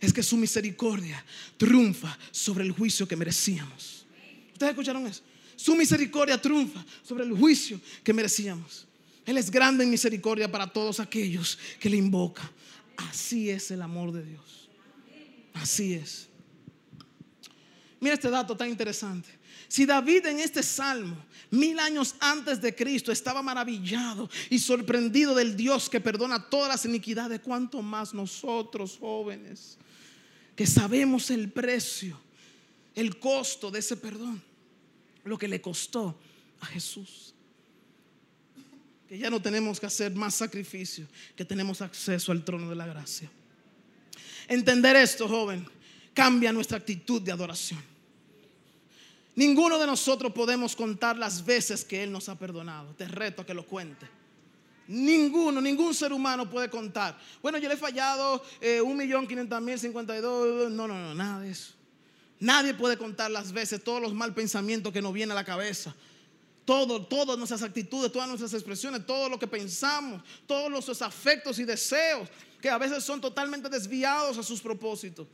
es 0.00 0.12
que 0.12 0.24
su 0.24 0.36
misericordia 0.36 1.24
triunfa 1.56 2.18
sobre 2.32 2.64
el 2.64 2.72
juicio 2.72 3.06
que 3.06 3.14
merecíamos. 3.14 4.04
¿Ustedes 4.52 4.70
escucharon 4.70 5.06
eso? 5.06 5.22
Su 5.54 5.76
misericordia 5.76 6.42
triunfa 6.42 6.84
sobre 7.04 7.22
el 7.22 7.32
juicio 7.32 7.80
que 8.02 8.12
merecíamos. 8.12 8.88
Él 9.24 9.38
es 9.38 9.52
grande 9.52 9.84
en 9.84 9.90
misericordia 9.90 10.50
para 10.50 10.66
todos 10.66 10.98
aquellos 10.98 11.60
que 11.78 11.88
le 11.88 11.96
invocan. 11.96 12.50
Así 12.96 13.50
es 13.50 13.70
el 13.70 13.82
amor 13.82 14.10
de 14.10 14.24
Dios. 14.24 14.68
Así 15.54 15.94
es. 15.94 16.28
Mira 18.00 18.14
este 18.14 18.30
dato 18.30 18.56
tan 18.56 18.68
interesante. 18.68 19.28
Si 19.68 19.84
David 19.84 20.26
en 20.26 20.40
este 20.40 20.62
salmo, 20.62 21.16
mil 21.50 21.78
años 21.78 22.14
antes 22.20 22.60
de 22.62 22.74
Cristo, 22.74 23.12
estaba 23.12 23.42
maravillado 23.42 24.30
y 24.48 24.58
sorprendido 24.58 25.34
del 25.34 25.56
Dios 25.56 25.90
que 25.90 26.00
perdona 26.00 26.48
todas 26.48 26.68
las 26.68 26.84
iniquidades, 26.84 27.40
cuánto 27.40 27.82
más 27.82 28.14
nosotros 28.14 28.96
jóvenes, 28.98 29.76
que 30.56 30.66
sabemos 30.66 31.30
el 31.30 31.50
precio, 31.50 32.18
el 32.94 33.18
costo 33.18 33.70
de 33.70 33.80
ese 33.80 33.96
perdón, 33.96 34.42
lo 35.24 35.36
que 35.36 35.48
le 35.48 35.60
costó 35.60 36.18
a 36.60 36.66
Jesús. 36.66 37.34
Que 39.08 39.18
ya 39.18 39.30
no 39.30 39.40
tenemos 39.40 39.78
que 39.80 39.86
hacer 39.86 40.14
más 40.14 40.34
sacrificio, 40.34 41.06
que 41.36 41.44
tenemos 41.44 41.82
acceso 41.82 42.32
al 42.32 42.44
trono 42.44 42.70
de 42.70 42.76
la 42.76 42.86
gracia. 42.86 43.30
Entender 44.48 44.96
esto, 44.96 45.28
joven, 45.28 45.66
cambia 46.18 46.52
nuestra 46.52 46.78
actitud 46.78 47.22
de 47.22 47.30
adoración. 47.30 47.80
Ninguno 49.36 49.78
de 49.78 49.86
nosotros 49.86 50.32
podemos 50.32 50.74
contar 50.74 51.16
las 51.16 51.44
veces 51.44 51.84
que 51.84 52.02
Él 52.02 52.10
nos 52.10 52.28
ha 52.28 52.34
perdonado. 52.36 52.92
Te 52.96 53.06
reto 53.06 53.42
a 53.42 53.46
que 53.46 53.54
lo 53.54 53.64
cuente. 53.64 54.04
Ninguno, 54.88 55.60
ningún 55.60 55.94
ser 55.94 56.12
humano 56.12 56.50
puede 56.50 56.68
contar. 56.68 57.16
Bueno, 57.40 57.56
yo 57.58 57.68
le 57.68 57.74
he 57.74 57.78
fallado 57.78 58.42
eh, 58.60 58.80
un 58.80 58.96
millón 58.96 59.28
quinientos 59.28 59.62
mil 59.62 59.78
cincuenta 59.78 60.16
y 60.16 60.20
dos. 60.20 60.68
No, 60.72 60.88
no, 60.88 60.94
no, 60.94 61.14
nada 61.14 61.38
de 61.38 61.50
eso. 61.52 61.74
Nadie 62.40 62.74
puede 62.74 62.96
contar 62.96 63.30
las 63.30 63.52
veces, 63.52 63.84
todos 63.84 64.02
los 64.02 64.12
mal 64.12 64.34
pensamientos 64.34 64.92
que 64.92 65.00
nos 65.00 65.12
vienen 65.12 65.32
a 65.32 65.34
la 65.36 65.44
cabeza. 65.44 65.94
Todo, 66.64 67.06
todas 67.06 67.38
nuestras 67.38 67.62
actitudes, 67.62 68.10
todas 68.10 68.26
nuestras 68.26 68.52
expresiones, 68.54 69.06
todo 69.06 69.28
lo 69.28 69.38
que 69.38 69.46
pensamos, 69.46 70.20
todos 70.48 70.68
nuestros 70.68 71.00
afectos 71.00 71.60
y 71.60 71.64
deseos, 71.64 72.28
que 72.60 72.68
a 72.68 72.76
veces 72.76 73.04
son 73.04 73.20
totalmente 73.20 73.68
desviados 73.68 74.36
a 74.36 74.42
sus 74.42 74.60
propósitos. 74.60 75.28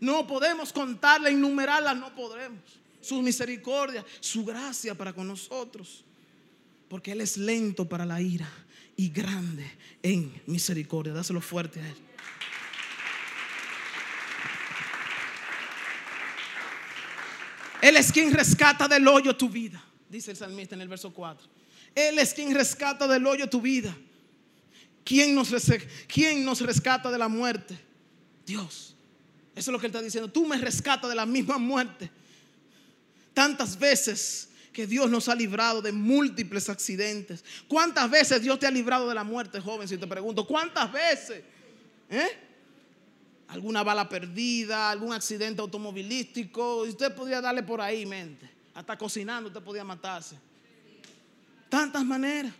No 0.00 0.26
podemos 0.26 0.72
contarla, 0.72 1.28
enumerarla, 1.28 1.94
no 1.94 2.14
podremos 2.14 2.80
su 3.00 3.22
misericordia, 3.22 4.04
su 4.20 4.44
gracia 4.44 4.94
para 4.94 5.12
con 5.12 5.26
nosotros. 5.26 6.04
Porque 6.88 7.12
Él 7.12 7.20
es 7.20 7.36
lento 7.36 7.88
para 7.88 8.04
la 8.04 8.20
ira 8.20 8.48
y 8.96 9.08
grande 9.10 9.70
en 10.02 10.42
misericordia. 10.46 11.12
Dáselo 11.12 11.40
fuerte 11.40 11.80
a 11.80 11.88
Él. 11.88 11.96
Él 17.82 17.96
es 17.96 18.12
quien 18.12 18.32
rescata 18.32 18.86
del 18.86 19.08
hoyo 19.08 19.34
tu 19.34 19.48
vida, 19.48 19.82
dice 20.10 20.32
el 20.32 20.36
salmista 20.36 20.74
en 20.74 20.82
el 20.82 20.88
verso 20.88 21.14
4. 21.14 21.48
Él 21.94 22.18
es 22.18 22.34
quien 22.34 22.54
rescata 22.54 23.08
del 23.08 23.26
hoyo 23.26 23.48
tu 23.48 23.60
vida. 23.60 23.96
¿Quién 25.02 25.34
nos, 25.34 25.50
¿Quién 26.06 26.44
nos 26.44 26.60
rescata 26.60 27.10
de 27.10 27.16
la 27.16 27.28
muerte? 27.28 27.78
Dios. 28.44 28.94
Eso 29.54 29.70
es 29.70 29.72
lo 29.72 29.78
que 29.78 29.86
Él 29.86 29.90
está 29.90 30.02
diciendo. 30.02 30.30
Tú 30.30 30.46
me 30.46 30.58
rescatas 30.58 31.08
de 31.10 31.16
la 31.16 31.26
misma 31.26 31.58
muerte 31.58 32.10
Tantas 33.34 33.78
veces 33.78 34.48
que 34.72 34.86
Dios 34.86 35.10
nos 35.10 35.28
ha 35.28 35.34
librado 35.34 35.82
de 35.82 35.92
múltiples 35.92 36.68
accidentes. 36.68 37.44
¿Cuántas 37.68 38.10
veces 38.10 38.42
Dios 38.42 38.58
te 38.58 38.66
ha 38.66 38.70
librado 38.70 39.08
de 39.08 39.14
la 39.14 39.24
muerte, 39.24 39.60
joven? 39.60 39.88
Si 39.88 39.96
te 39.96 40.06
pregunto, 40.06 40.46
¿cuántas 40.46 40.92
veces? 40.92 41.42
¿Eh? 42.08 42.28
Alguna 43.48 43.82
bala 43.82 44.08
perdida, 44.08 44.90
algún 44.90 45.12
accidente 45.12 45.60
automovilístico. 45.60 46.82
Usted 46.82 47.14
podría 47.14 47.40
darle 47.40 47.62
por 47.62 47.80
ahí 47.80 48.06
mente. 48.06 48.48
Hasta 48.74 48.96
cocinando 48.96 49.48
usted 49.48 49.62
podía 49.62 49.84
matarse. 49.84 50.36
Tantas 51.68 52.04
maneras. 52.04 52.52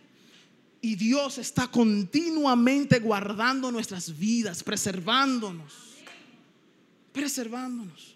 Y 0.81 0.95
Dios 0.95 1.37
está 1.37 1.67
continuamente 1.67 2.99
guardando 2.99 3.71
nuestras 3.71 4.17
vidas, 4.17 4.63
preservándonos. 4.63 5.90
Preservándonos. 7.11 8.15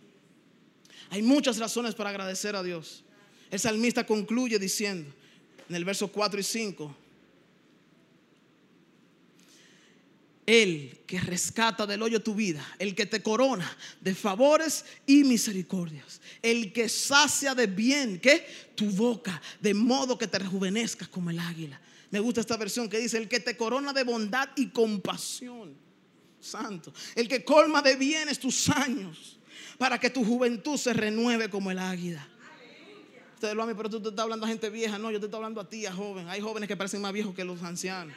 Hay 1.09 1.21
muchas 1.21 1.57
razones 1.57 1.95
para 1.95 2.09
agradecer 2.09 2.55
a 2.55 2.63
Dios. 2.63 3.03
El 3.51 3.59
salmista 3.59 4.05
concluye 4.05 4.57
diciendo 4.59 5.13
en 5.69 5.75
el 5.75 5.85
verso 5.85 6.07
4 6.07 6.39
y 6.39 6.43
5, 6.43 6.95
El 10.45 10.99
que 11.07 11.19
rescata 11.19 11.87
del 11.87 12.03
hoyo 12.03 12.21
tu 12.21 12.35
vida, 12.35 12.63
el 12.77 12.93
que 12.93 13.07
te 13.07 13.23
corona 13.23 13.77
de 13.99 14.13
favores 14.13 14.85
y 15.07 15.23
misericordias, 15.23 16.21
el 16.43 16.71
que 16.71 16.87
sacia 16.87 17.55
de 17.55 17.65
bien, 17.65 18.19
que 18.19 18.45
tu 18.75 18.91
boca, 18.91 19.41
de 19.59 19.73
modo 19.73 20.17
que 20.17 20.27
te 20.27 20.37
rejuvenezcas 20.37 21.07
como 21.07 21.31
el 21.31 21.39
águila. 21.39 21.81
Me 22.11 22.19
gusta 22.19 22.41
esta 22.41 22.57
versión 22.57 22.87
que 22.87 22.99
dice, 22.99 23.17
el 23.17 23.27
que 23.27 23.39
te 23.39 23.57
corona 23.57 23.91
de 23.91 24.03
bondad 24.03 24.49
y 24.55 24.67
compasión, 24.67 25.75
santo, 26.45 26.93
el 27.15 27.27
que 27.27 27.43
colma 27.43 27.81
de 27.81 27.95
bienes 27.95 28.39
tus 28.39 28.69
años 28.69 29.37
para 29.77 29.99
que 29.99 30.09
tu 30.09 30.23
juventud 30.23 30.77
se 30.77 30.93
renueve 30.93 31.49
como 31.49 31.71
el 31.71 31.79
águila. 31.79 32.27
Ustedes 33.33 33.53
lo 33.53 33.63
aman, 33.63 33.75
pero 33.75 33.89
tú 33.89 34.01
te 34.01 34.09
estás 34.09 34.23
hablando 34.23 34.45
a 34.45 34.49
gente 34.49 34.69
vieja. 34.69 34.97
No, 34.97 35.11
yo 35.11 35.19
te 35.19 35.25
estoy 35.25 35.37
hablando 35.37 35.59
a 35.59 35.67
ti, 35.67 35.85
a 35.85 35.93
joven. 35.93 36.29
Hay 36.29 36.39
jóvenes 36.39 36.67
que 36.69 36.77
parecen 36.77 37.01
más 37.01 37.11
viejos 37.11 37.35
que 37.35 37.43
los 37.43 37.61
ancianos. 37.63 38.15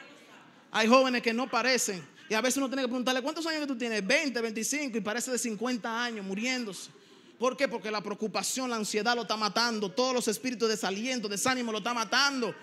Hay 0.71 0.87
jóvenes 0.87 1.21
que 1.21 1.33
no 1.33 1.49
parecen. 1.49 2.01
Y 2.29 2.35
a 2.35 2.41
veces 2.41 2.57
uno 2.57 2.67
tiene 2.67 2.83
que 2.83 2.87
preguntarle, 2.87 3.21
¿cuántos 3.21 3.45
años 3.47 3.61
que 3.61 3.67
tú 3.67 3.77
tienes? 3.77 4.05
20, 4.05 4.39
25 4.39 4.97
y 4.97 5.01
parece 5.01 5.31
de 5.31 5.37
50 5.37 6.03
años 6.03 6.25
muriéndose. 6.25 6.91
¿Por 7.37 7.57
qué? 7.57 7.67
Porque 7.67 7.91
la 7.91 8.01
preocupación, 8.01 8.69
la 8.69 8.75
ansiedad 8.75 9.15
lo 9.15 9.23
está 9.23 9.35
matando. 9.35 9.91
Todos 9.91 10.13
los 10.13 10.27
espíritus 10.27 10.67
de 10.67 10.75
desaliento, 10.75 11.27
desánimo 11.27 11.71
lo 11.71 11.79
está 11.79 11.93
matando. 11.93 12.53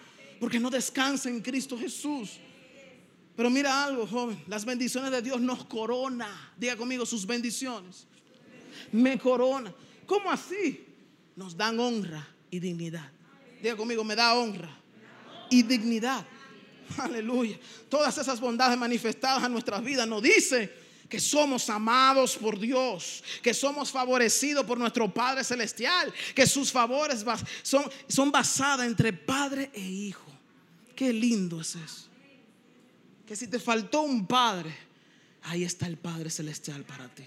Porque 0.41 0.59
no 0.59 0.71
descansa 0.71 1.29
en 1.29 1.41
Cristo 1.41 1.79
Jesús. 1.79 2.39
Pero 3.37 3.51
mira 3.51 3.85
algo, 3.85 4.07
joven. 4.07 4.43
Las 4.47 4.65
bendiciones 4.65 5.11
de 5.11 5.23
Dios 5.23 5.41
nos 5.41 5.65
corona. 5.67 6.53
Diga 6.57 6.77
conmigo 6.77 7.05
sus 7.05 7.27
bendiciones 7.27 8.07
me 8.93 9.19
corona. 9.19 9.73
¿Cómo 10.07 10.31
así? 10.31 10.85
Nos 11.35 11.57
dan 11.57 11.79
honra 11.79 12.27
y 12.51 12.59
dignidad. 12.59 13.11
Diga 13.63 13.77
conmigo, 13.77 14.05
me 14.05 14.15
da 14.15 14.35
honra 14.35 14.71
y 15.51 15.63
dignidad. 15.63 16.25
Aleluya. 16.99 17.59
Todas 17.89 18.17
esas 18.19 18.41
bondades 18.41 18.79
manifestadas 18.79 19.45
en 19.45 19.53
nuestras 19.53 19.83
vidas 19.83 20.07
nos 20.07 20.23
dice 20.23 20.87
que 21.09 21.21
somos 21.21 21.69
amados 21.71 22.37
por 22.37 22.59
Dios, 22.59 23.23
que 23.43 23.55
somos 23.55 23.91
favorecidos 23.91 24.65
por 24.65 24.79
nuestro 24.79 25.13
Padre 25.13 25.45
Celestial, 25.45 26.13
que 26.35 26.47
sus 26.47 26.73
favores 26.73 27.25
son, 27.63 27.85
son 28.09 28.31
basadas 28.31 28.87
entre 28.87 29.13
Padre 29.13 29.71
e 29.73 29.81
Hijo. 29.81 30.33
Qué 30.95 31.13
lindo 31.13 31.61
es 31.61 31.77
eso. 31.77 32.07
Que 33.27 33.35
si 33.37 33.49
te 33.49 33.59
faltó 33.59 34.03
un 34.03 34.27
Padre, 34.27 34.75
ahí 35.43 35.65
está 35.65 35.87
el 35.87 35.97
Padre 35.97 36.31
Celestial 36.31 36.85
para 36.85 37.09
ti. 37.09 37.25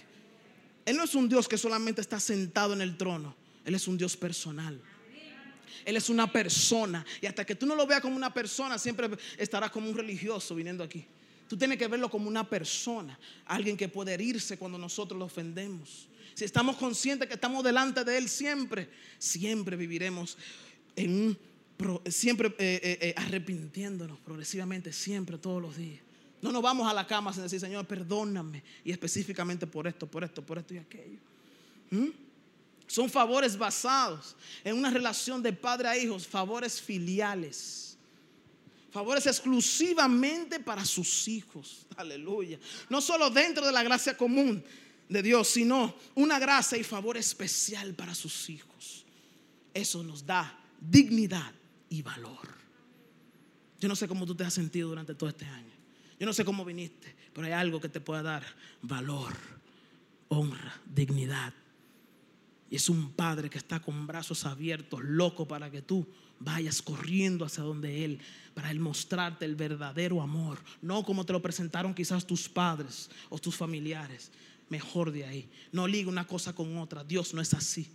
Él 0.86 0.98
no 0.98 1.04
es 1.04 1.14
un 1.14 1.28
Dios 1.28 1.48
que 1.48 1.58
solamente 1.58 2.02
está 2.02 2.20
sentado 2.20 2.74
en 2.74 2.82
el 2.82 2.98
trono. 2.98 3.36
Él 3.66 3.76
es 3.76 3.88
un 3.88 3.98
Dios 3.98 4.16
personal. 4.18 4.82
Él 5.86 5.98
es 5.98 6.10
una 6.10 6.32
persona. 6.32 7.06
Y 7.22 7.26
hasta 7.26 7.46
que 7.46 7.56
tú 7.56 7.66
no 7.66 7.76
lo 7.76 7.86
veas 7.86 8.02
como 8.02 8.16
una 8.16 8.34
persona, 8.34 8.78
siempre 8.78 9.10
estarás 9.38 9.72
como 9.72 9.90
un 9.90 9.96
religioso 9.96 10.56
viniendo 10.56 10.84
aquí. 10.84 11.06
Tú 11.48 11.58
tienes 11.58 11.78
que 11.78 11.88
verlo 11.88 12.10
como 12.10 12.28
una 12.28 12.48
persona. 12.48 13.20
Alguien 13.46 13.76
que 13.76 13.90
puede 13.90 14.14
herirse 14.14 14.58
cuando 14.58 14.78
nosotros 14.78 15.18
lo 15.18 15.26
ofendemos. 15.26 16.08
si 16.34 16.46
estamos 16.46 16.78
conscientes 16.78 17.28
que 17.28 17.34
estamos 17.34 17.64
delante 17.64 18.04
de 18.04 18.18
Él 18.18 18.30
siempre, 18.30 18.90
siempre 19.18 19.76
viviremos 19.76 20.38
en 20.96 21.12
un, 21.12 21.38
siempre 22.10 22.50
eh, 22.58 22.80
eh, 22.84 22.98
eh, 23.02 23.14
arrepintiéndonos 23.16 24.20
progresivamente, 24.20 24.92
siempre, 24.92 25.38
todos 25.38 25.62
los 25.62 25.78
días. 25.78 26.02
No 26.42 26.52
nos 26.52 26.62
vamos 26.62 26.90
a 26.90 26.94
la 26.94 27.06
cama 27.06 27.34
sin 27.34 27.44
decir, 27.44 27.60
Señor, 27.60 27.86
perdóname. 27.86 28.64
Y 28.84 28.92
específicamente 28.92 29.68
por 29.68 29.88
esto, 29.88 30.08
por 30.08 30.24
esto, 30.24 30.46
por 30.46 30.58
esto 30.58 30.74
y 30.74 30.78
aquello. 30.78 31.20
¿Mm? 31.90 32.08
Son 32.88 33.10
favores 33.10 33.58
basados 33.58 34.36
en 34.64 34.76
una 34.76 34.90
relación 34.90 35.44
de 35.44 35.54
padre 35.54 35.88
a 35.88 35.98
hijos, 35.98 36.28
favores 36.28 36.82
filiales. 36.82 37.98
Favores 38.92 39.28
exclusivamente 39.28 40.60
para 40.60 40.84
sus 40.84 41.28
hijos. 41.28 41.86
Aleluya. 41.98 42.60
No 42.90 43.02
solo 43.02 43.30
dentro 43.30 43.66
de 43.66 43.72
la 43.72 43.84
gracia 43.84 44.18
común 44.18 44.64
de 45.08 45.22
Dios, 45.22 45.48
sino 45.50 45.96
una 46.16 46.40
gracia 46.40 46.78
y 46.78 46.84
favor 46.84 47.18
especial 47.18 47.94
para 47.94 48.16
sus 48.16 48.50
hijos. 48.50 49.06
Eso 49.74 50.04
nos 50.04 50.26
da 50.26 50.58
dignidad 50.80 51.59
y 51.90 52.02
valor. 52.02 52.48
Yo 53.80 53.88
no 53.88 53.96
sé 53.96 54.08
cómo 54.08 54.26
tú 54.26 54.36
te 54.36 54.44
has 54.44 54.54
sentido 54.54 54.90
durante 54.90 55.16
todo 55.16 55.30
este 55.30 55.46
año. 55.46 55.72
Yo 56.20 56.26
no 56.26 56.34
sé 56.34 56.44
cómo 56.44 56.66
viniste, 56.66 57.16
pero 57.34 57.48
hay 57.48 57.54
algo 57.54 57.80
que 57.80 57.88
te 57.88 58.02
pueda 58.02 58.22
dar 58.22 58.44
valor, 58.82 59.34
honra, 60.28 60.82
dignidad. 60.86 61.54
Y 62.70 62.76
es 62.76 62.90
un 62.90 63.12
padre 63.14 63.50
que 63.50 63.58
está 63.58 63.80
con 63.80 64.06
brazos 64.06 64.46
abiertos, 64.46 65.02
loco 65.04 65.48
para 65.48 65.72
que 65.72 65.82
tú 65.82 66.06
vayas 66.40 66.82
corriendo 66.82 67.46
hacia 67.46 67.64
donde 67.64 68.06
Él, 68.06 68.20
para 68.54 68.70
Él 68.70 68.80
mostrarte 68.80 69.46
el 69.46 69.56
verdadero 69.56 70.22
amor, 70.22 70.60
no 70.82 71.04
como 71.04 71.26
te 71.26 71.34
lo 71.34 71.42
presentaron 71.42 71.94
quizás 71.94 72.28
tus 72.28 72.50
padres 72.50 73.10
o 73.30 73.40
tus 73.40 73.56
familiares. 73.56 74.32
Mejor 74.68 75.12
de 75.12 75.26
ahí. 75.26 75.50
No 75.72 75.88
liga 75.88 76.10
una 76.10 76.28
cosa 76.28 76.54
con 76.54 76.78
otra. 76.78 77.04
Dios 77.04 77.34
no 77.34 77.42
es 77.42 77.56
así. 77.56 77.90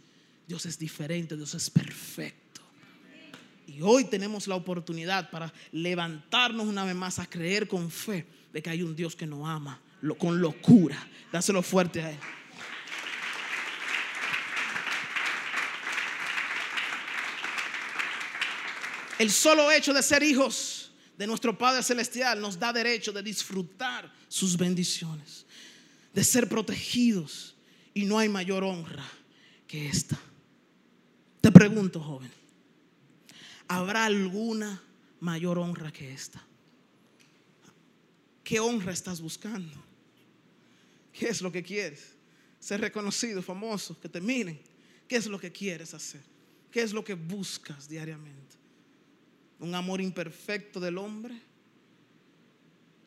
Dios 0.48 0.66
es 0.66 0.76
diferente, 0.76 1.36
Dios 1.36 1.54
es 1.54 1.70
perfecto. 1.70 2.43
Y 3.66 3.80
hoy 3.82 4.04
tenemos 4.04 4.46
la 4.46 4.54
oportunidad 4.54 5.30
para 5.30 5.52
levantarnos 5.72 6.66
una 6.66 6.84
vez 6.84 6.94
más 6.94 7.18
a 7.18 7.26
creer 7.26 7.66
con 7.66 7.90
fe 7.90 8.26
de 8.52 8.62
que 8.62 8.70
hay 8.70 8.82
un 8.82 8.94
Dios 8.94 9.16
que 9.16 9.26
nos 9.26 9.48
ama 9.48 9.80
con 10.18 10.40
locura. 10.40 11.08
Dáselo 11.32 11.62
fuerte 11.62 12.02
a 12.02 12.10
Él. 12.10 12.18
El 19.18 19.30
solo 19.30 19.70
hecho 19.70 19.94
de 19.94 20.02
ser 20.02 20.22
hijos 20.22 20.92
de 21.16 21.26
nuestro 21.26 21.56
Padre 21.56 21.82
Celestial 21.82 22.40
nos 22.40 22.58
da 22.58 22.72
derecho 22.72 23.12
de 23.12 23.22
disfrutar 23.22 24.12
sus 24.28 24.56
bendiciones, 24.56 25.46
de 26.12 26.24
ser 26.24 26.48
protegidos. 26.48 27.54
Y 27.94 28.04
no 28.04 28.18
hay 28.18 28.28
mayor 28.28 28.64
honra 28.64 29.06
que 29.68 29.88
esta. 29.88 30.18
Te 31.40 31.52
pregunto, 31.52 32.00
joven, 32.00 32.30
¿habrá 33.68 34.04
alguna 34.06 34.82
mayor 35.20 35.58
honra 35.58 35.92
que 35.92 36.12
esta? 36.12 36.44
¿Qué 38.42 38.60
honra 38.60 38.92
estás 38.92 39.20
buscando? 39.20 39.76
¿Qué 41.12 41.28
es 41.28 41.40
lo 41.40 41.50
que 41.50 41.62
quieres? 41.62 42.14
Ser 42.60 42.80
reconocido, 42.80 43.42
famoso, 43.42 43.98
que 44.00 44.08
te 44.08 44.20
miren. 44.20 44.60
¿Qué 45.08 45.16
es 45.16 45.26
lo 45.26 45.38
que 45.38 45.52
quieres 45.52 45.94
hacer? 45.94 46.22
¿Qué 46.70 46.82
es 46.82 46.92
lo 46.92 47.04
que 47.04 47.14
buscas 47.14 47.88
diariamente? 47.88 48.64
un 49.64 49.74
amor 49.74 50.00
imperfecto 50.00 50.78
del 50.78 50.98
hombre, 50.98 51.40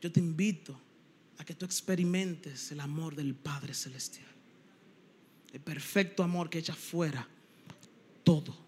yo 0.02 0.12
te 0.12 0.20
invito 0.20 0.80
a 1.38 1.46
que 1.46 1.54
tú 1.54 1.66
experimentes 1.66 2.72
el 2.72 2.80
amor 2.80 3.16
del 3.16 3.36
Padre 3.36 3.74
Celestial. 3.74 4.28
El 5.54 5.62
perfecto 5.62 6.24
amor 6.24 6.50
que 6.50 6.60
echa 6.60 6.76
fuera 6.76 7.28
todo 8.24 8.67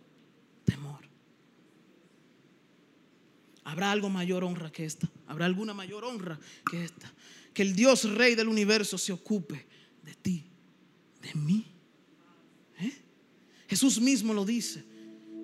¿Habrá 3.70 3.92
algo 3.92 4.10
mayor 4.10 4.44
honra 4.44 4.72
que 4.72 4.86
esta? 4.86 5.10
¿Habrá 5.28 5.46
alguna 5.46 5.74
mayor 5.74 6.04
honra 6.04 6.40
que 6.70 6.84
esta? 6.84 7.12
Que 7.54 7.62
el 7.62 7.76
Dios 7.76 8.10
Rey 8.16 8.36
del 8.36 8.48
universo 8.48 8.98
se 8.98 9.12
ocupe 9.12 9.66
de 10.04 10.14
ti, 10.16 10.46
de 11.22 11.34
mí. 11.36 11.66
¿Eh? 12.80 12.94
Jesús 13.68 14.00
mismo 14.00 14.34
lo 14.34 14.46
dice. 14.46 14.84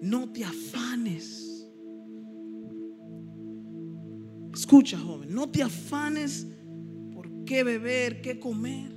No 0.01 0.29
te 0.31 0.43
afanes 0.43 1.45
Escucha, 4.55 4.97
joven, 4.97 5.33
no 5.33 5.49
te 5.49 5.61
afanes 5.61 6.47
por 7.13 7.29
qué 7.43 7.61
beber, 7.65 8.21
qué 8.21 8.39
comer, 8.39 8.89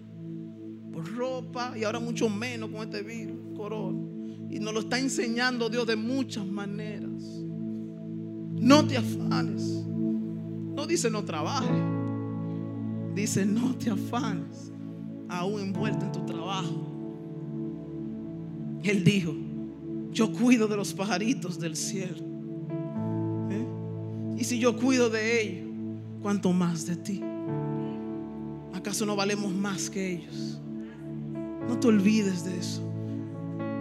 por 0.93 1.13
ropa 1.13 1.77
y 1.77 1.83
ahora 1.83 1.99
mucho 1.99 2.29
menos 2.29 2.71
con 2.71 2.83
este 2.83 3.03
virus, 3.03 3.57
corona. 3.57 3.99
Y 4.51 4.61
nos 4.61 4.73
lo 4.73 4.81
está 4.81 5.01
enseñando 5.01 5.69
Dios 5.69 5.85
de 5.85 5.97
muchas 5.97 6.47
maneras. 6.47 7.38
No 8.61 8.87
te 8.87 8.97
afanes. 8.97 9.63
No 10.75 10.87
dice 10.87 11.11
no 11.11 11.25
trabaje. 11.25 11.99
Dice 13.15 13.45
no 13.45 13.75
te 13.75 13.91
afanes, 13.91 14.73
aún 15.29 15.61
envuelto 15.61 16.05
en 16.05 16.13
tu 16.13 16.25
trabajo. 16.25 16.87
Él 18.85 19.03
dijo, 19.03 19.35
yo 20.13 20.33
cuido 20.33 20.69
de 20.69 20.77
los 20.77 20.93
pajaritos 20.93 21.59
del 21.59 21.75
cielo. 21.75 22.29
Y 24.37 24.45
si 24.45 24.61
yo 24.61 24.77
cuido 24.77 25.11
de 25.11 25.43
ellos, 25.43 25.69
¿cuánto 26.23 26.53
más 26.53 26.87
de 26.87 26.95
ti? 26.95 27.21
¿Acaso 28.73 29.05
no 29.05 29.17
valemos 29.17 29.53
más 29.53 29.91
que 29.91 30.13
ellos? 30.13 30.61
No 31.69 31.77
te 31.79 31.89
olvides 31.89 32.45
de 32.45 32.57
eso. 32.57 32.83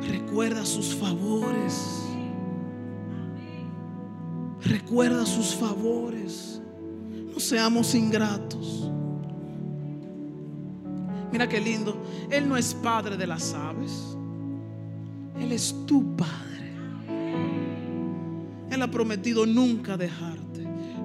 Recuerda 0.10 0.66
sus 0.66 0.96
favores. 0.96 2.02
Recuerda 4.68 5.26
sus 5.26 5.56
favores. 5.56 6.62
No 7.34 7.40
seamos 7.40 7.94
ingratos. 7.96 8.92
Mira 11.32 11.48
qué 11.48 11.60
lindo. 11.60 12.02
Él 12.32 12.48
no 12.48 12.58
es 12.58 12.74
padre 12.74 13.18
de 13.18 13.28
las 13.28 13.54
aves. 13.54 14.18
Él 15.40 15.52
es 15.52 15.76
tu 15.86 16.16
padre. 16.16 16.74
Él 18.72 18.82
ha 18.82 18.92
prometido 18.92 19.46
nunca 19.46 19.98
dejar 19.98 20.38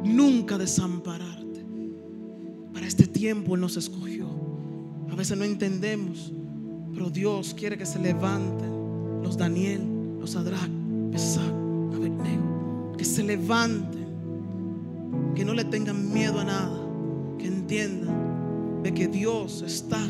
nunca 0.05 0.59
desampararte. 0.59 1.65
Para 2.73 2.87
este 2.87 3.07
tiempo 3.07 3.55
Él 3.55 3.61
nos 3.61 3.77
escogió. 3.77 4.29
A 5.11 5.15
veces 5.15 5.37
no 5.37 5.45
entendemos, 5.45 6.33
pero 6.95 7.11
Dios 7.11 7.55
quiere 7.55 7.77
que 7.77 7.87
se 7.87 7.99
levanten 7.99 9.23
los 9.23 9.37
Daniel, 9.37 9.83
los 10.19 10.31
Sadrach, 10.31 10.71
Pesach, 11.11 11.43
Abednego, 11.95 12.62
que 12.97 13.05
se 13.05 13.23
levanten, 13.23 14.07
que 15.35 15.45
no 15.45 15.55
le 15.55 15.65
tengan 15.65 16.13
miedo 16.13 16.41
a 16.41 16.45
nada, 16.45 16.81
que 17.39 17.47
entiendan 17.47 18.83
de 18.83 18.93
que 18.93 19.09
Dios 19.09 19.63
está 19.63 20.01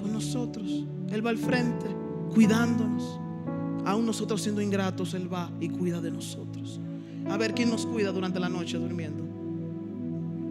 con 0.00 0.12
nosotros. 0.12 0.86
Él 1.10 1.24
va 1.24 1.30
al 1.30 1.38
frente, 1.38 1.86
cuidándonos. 2.32 3.20
Aún 3.84 4.06
nosotros 4.06 4.42
siendo 4.42 4.60
ingratos, 4.60 5.14
Él 5.14 5.32
va 5.32 5.50
y 5.60 5.68
cuida 5.68 6.00
de 6.00 6.10
nosotros. 6.10 6.80
A 7.28 7.36
ver 7.36 7.54
quién 7.54 7.70
nos 7.70 7.86
cuida 7.86 8.12
durante 8.12 8.40
la 8.40 8.48
noche 8.48 8.78
durmiendo. 8.78 9.24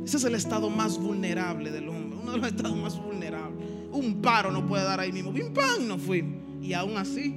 Ese 0.06 0.18
es 0.18 0.24
el 0.24 0.36
estado 0.36 0.70
más 0.70 0.98
vulnerable 0.98 1.72
del 1.72 1.90
hombre, 1.90 2.18
uno 2.22 2.32
de 2.32 2.38
los 2.38 2.48
estados 2.48 2.76
más 2.76 3.00
vulnerables. 3.00 3.68
Un 3.92 4.22
paro 4.22 4.52
no 4.52 4.66
puede 4.66 4.84
dar 4.84 5.00
ahí 5.00 5.12
mismo. 5.12 5.34
Pim 5.34 5.54
pam, 5.54 5.88
no 5.88 5.98
fuimos. 5.98 6.40
Y 6.62 6.74
aún 6.74 6.98
así, 6.98 7.36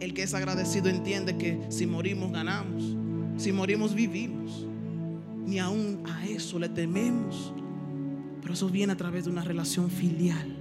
el 0.00 0.14
que 0.14 0.22
es 0.22 0.34
agradecido 0.34 0.88
entiende 0.88 1.36
que 1.36 1.60
si 1.68 1.86
morimos 1.86 2.32
ganamos, 2.32 2.96
si 3.36 3.52
morimos 3.52 3.94
vivimos. 3.94 4.66
Ni 5.46 5.58
aún 5.58 6.02
a 6.06 6.26
eso 6.26 6.58
le 6.58 6.68
tememos. 6.68 7.52
Pero 8.40 8.54
eso 8.54 8.68
viene 8.68 8.92
a 8.92 8.96
través 8.96 9.24
de 9.24 9.30
una 9.30 9.42
relación 9.42 9.90
filial 9.90 10.56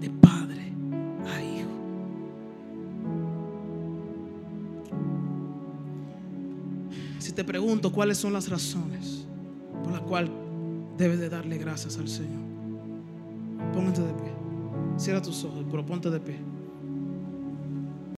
de 0.00 0.10
padre 0.10 0.50
te 7.40 7.44
pregunto 7.44 7.90
cuáles 7.90 8.18
son 8.18 8.34
las 8.34 8.50
razones 8.50 9.26
por 9.82 9.92
las 9.92 10.02
cuales 10.02 10.30
debes 10.98 11.18
de 11.20 11.30
darle 11.30 11.56
gracias 11.56 11.96
al 11.96 12.06
Señor. 12.06 12.42
Póngate 13.72 14.02
de 14.02 14.12
pie. 14.12 14.32
Cierra 14.98 15.22
tus 15.22 15.42
ojos, 15.44 15.64
pero 15.70 15.86
ponte 15.86 16.10
de 16.10 16.20
pie. 16.20 16.36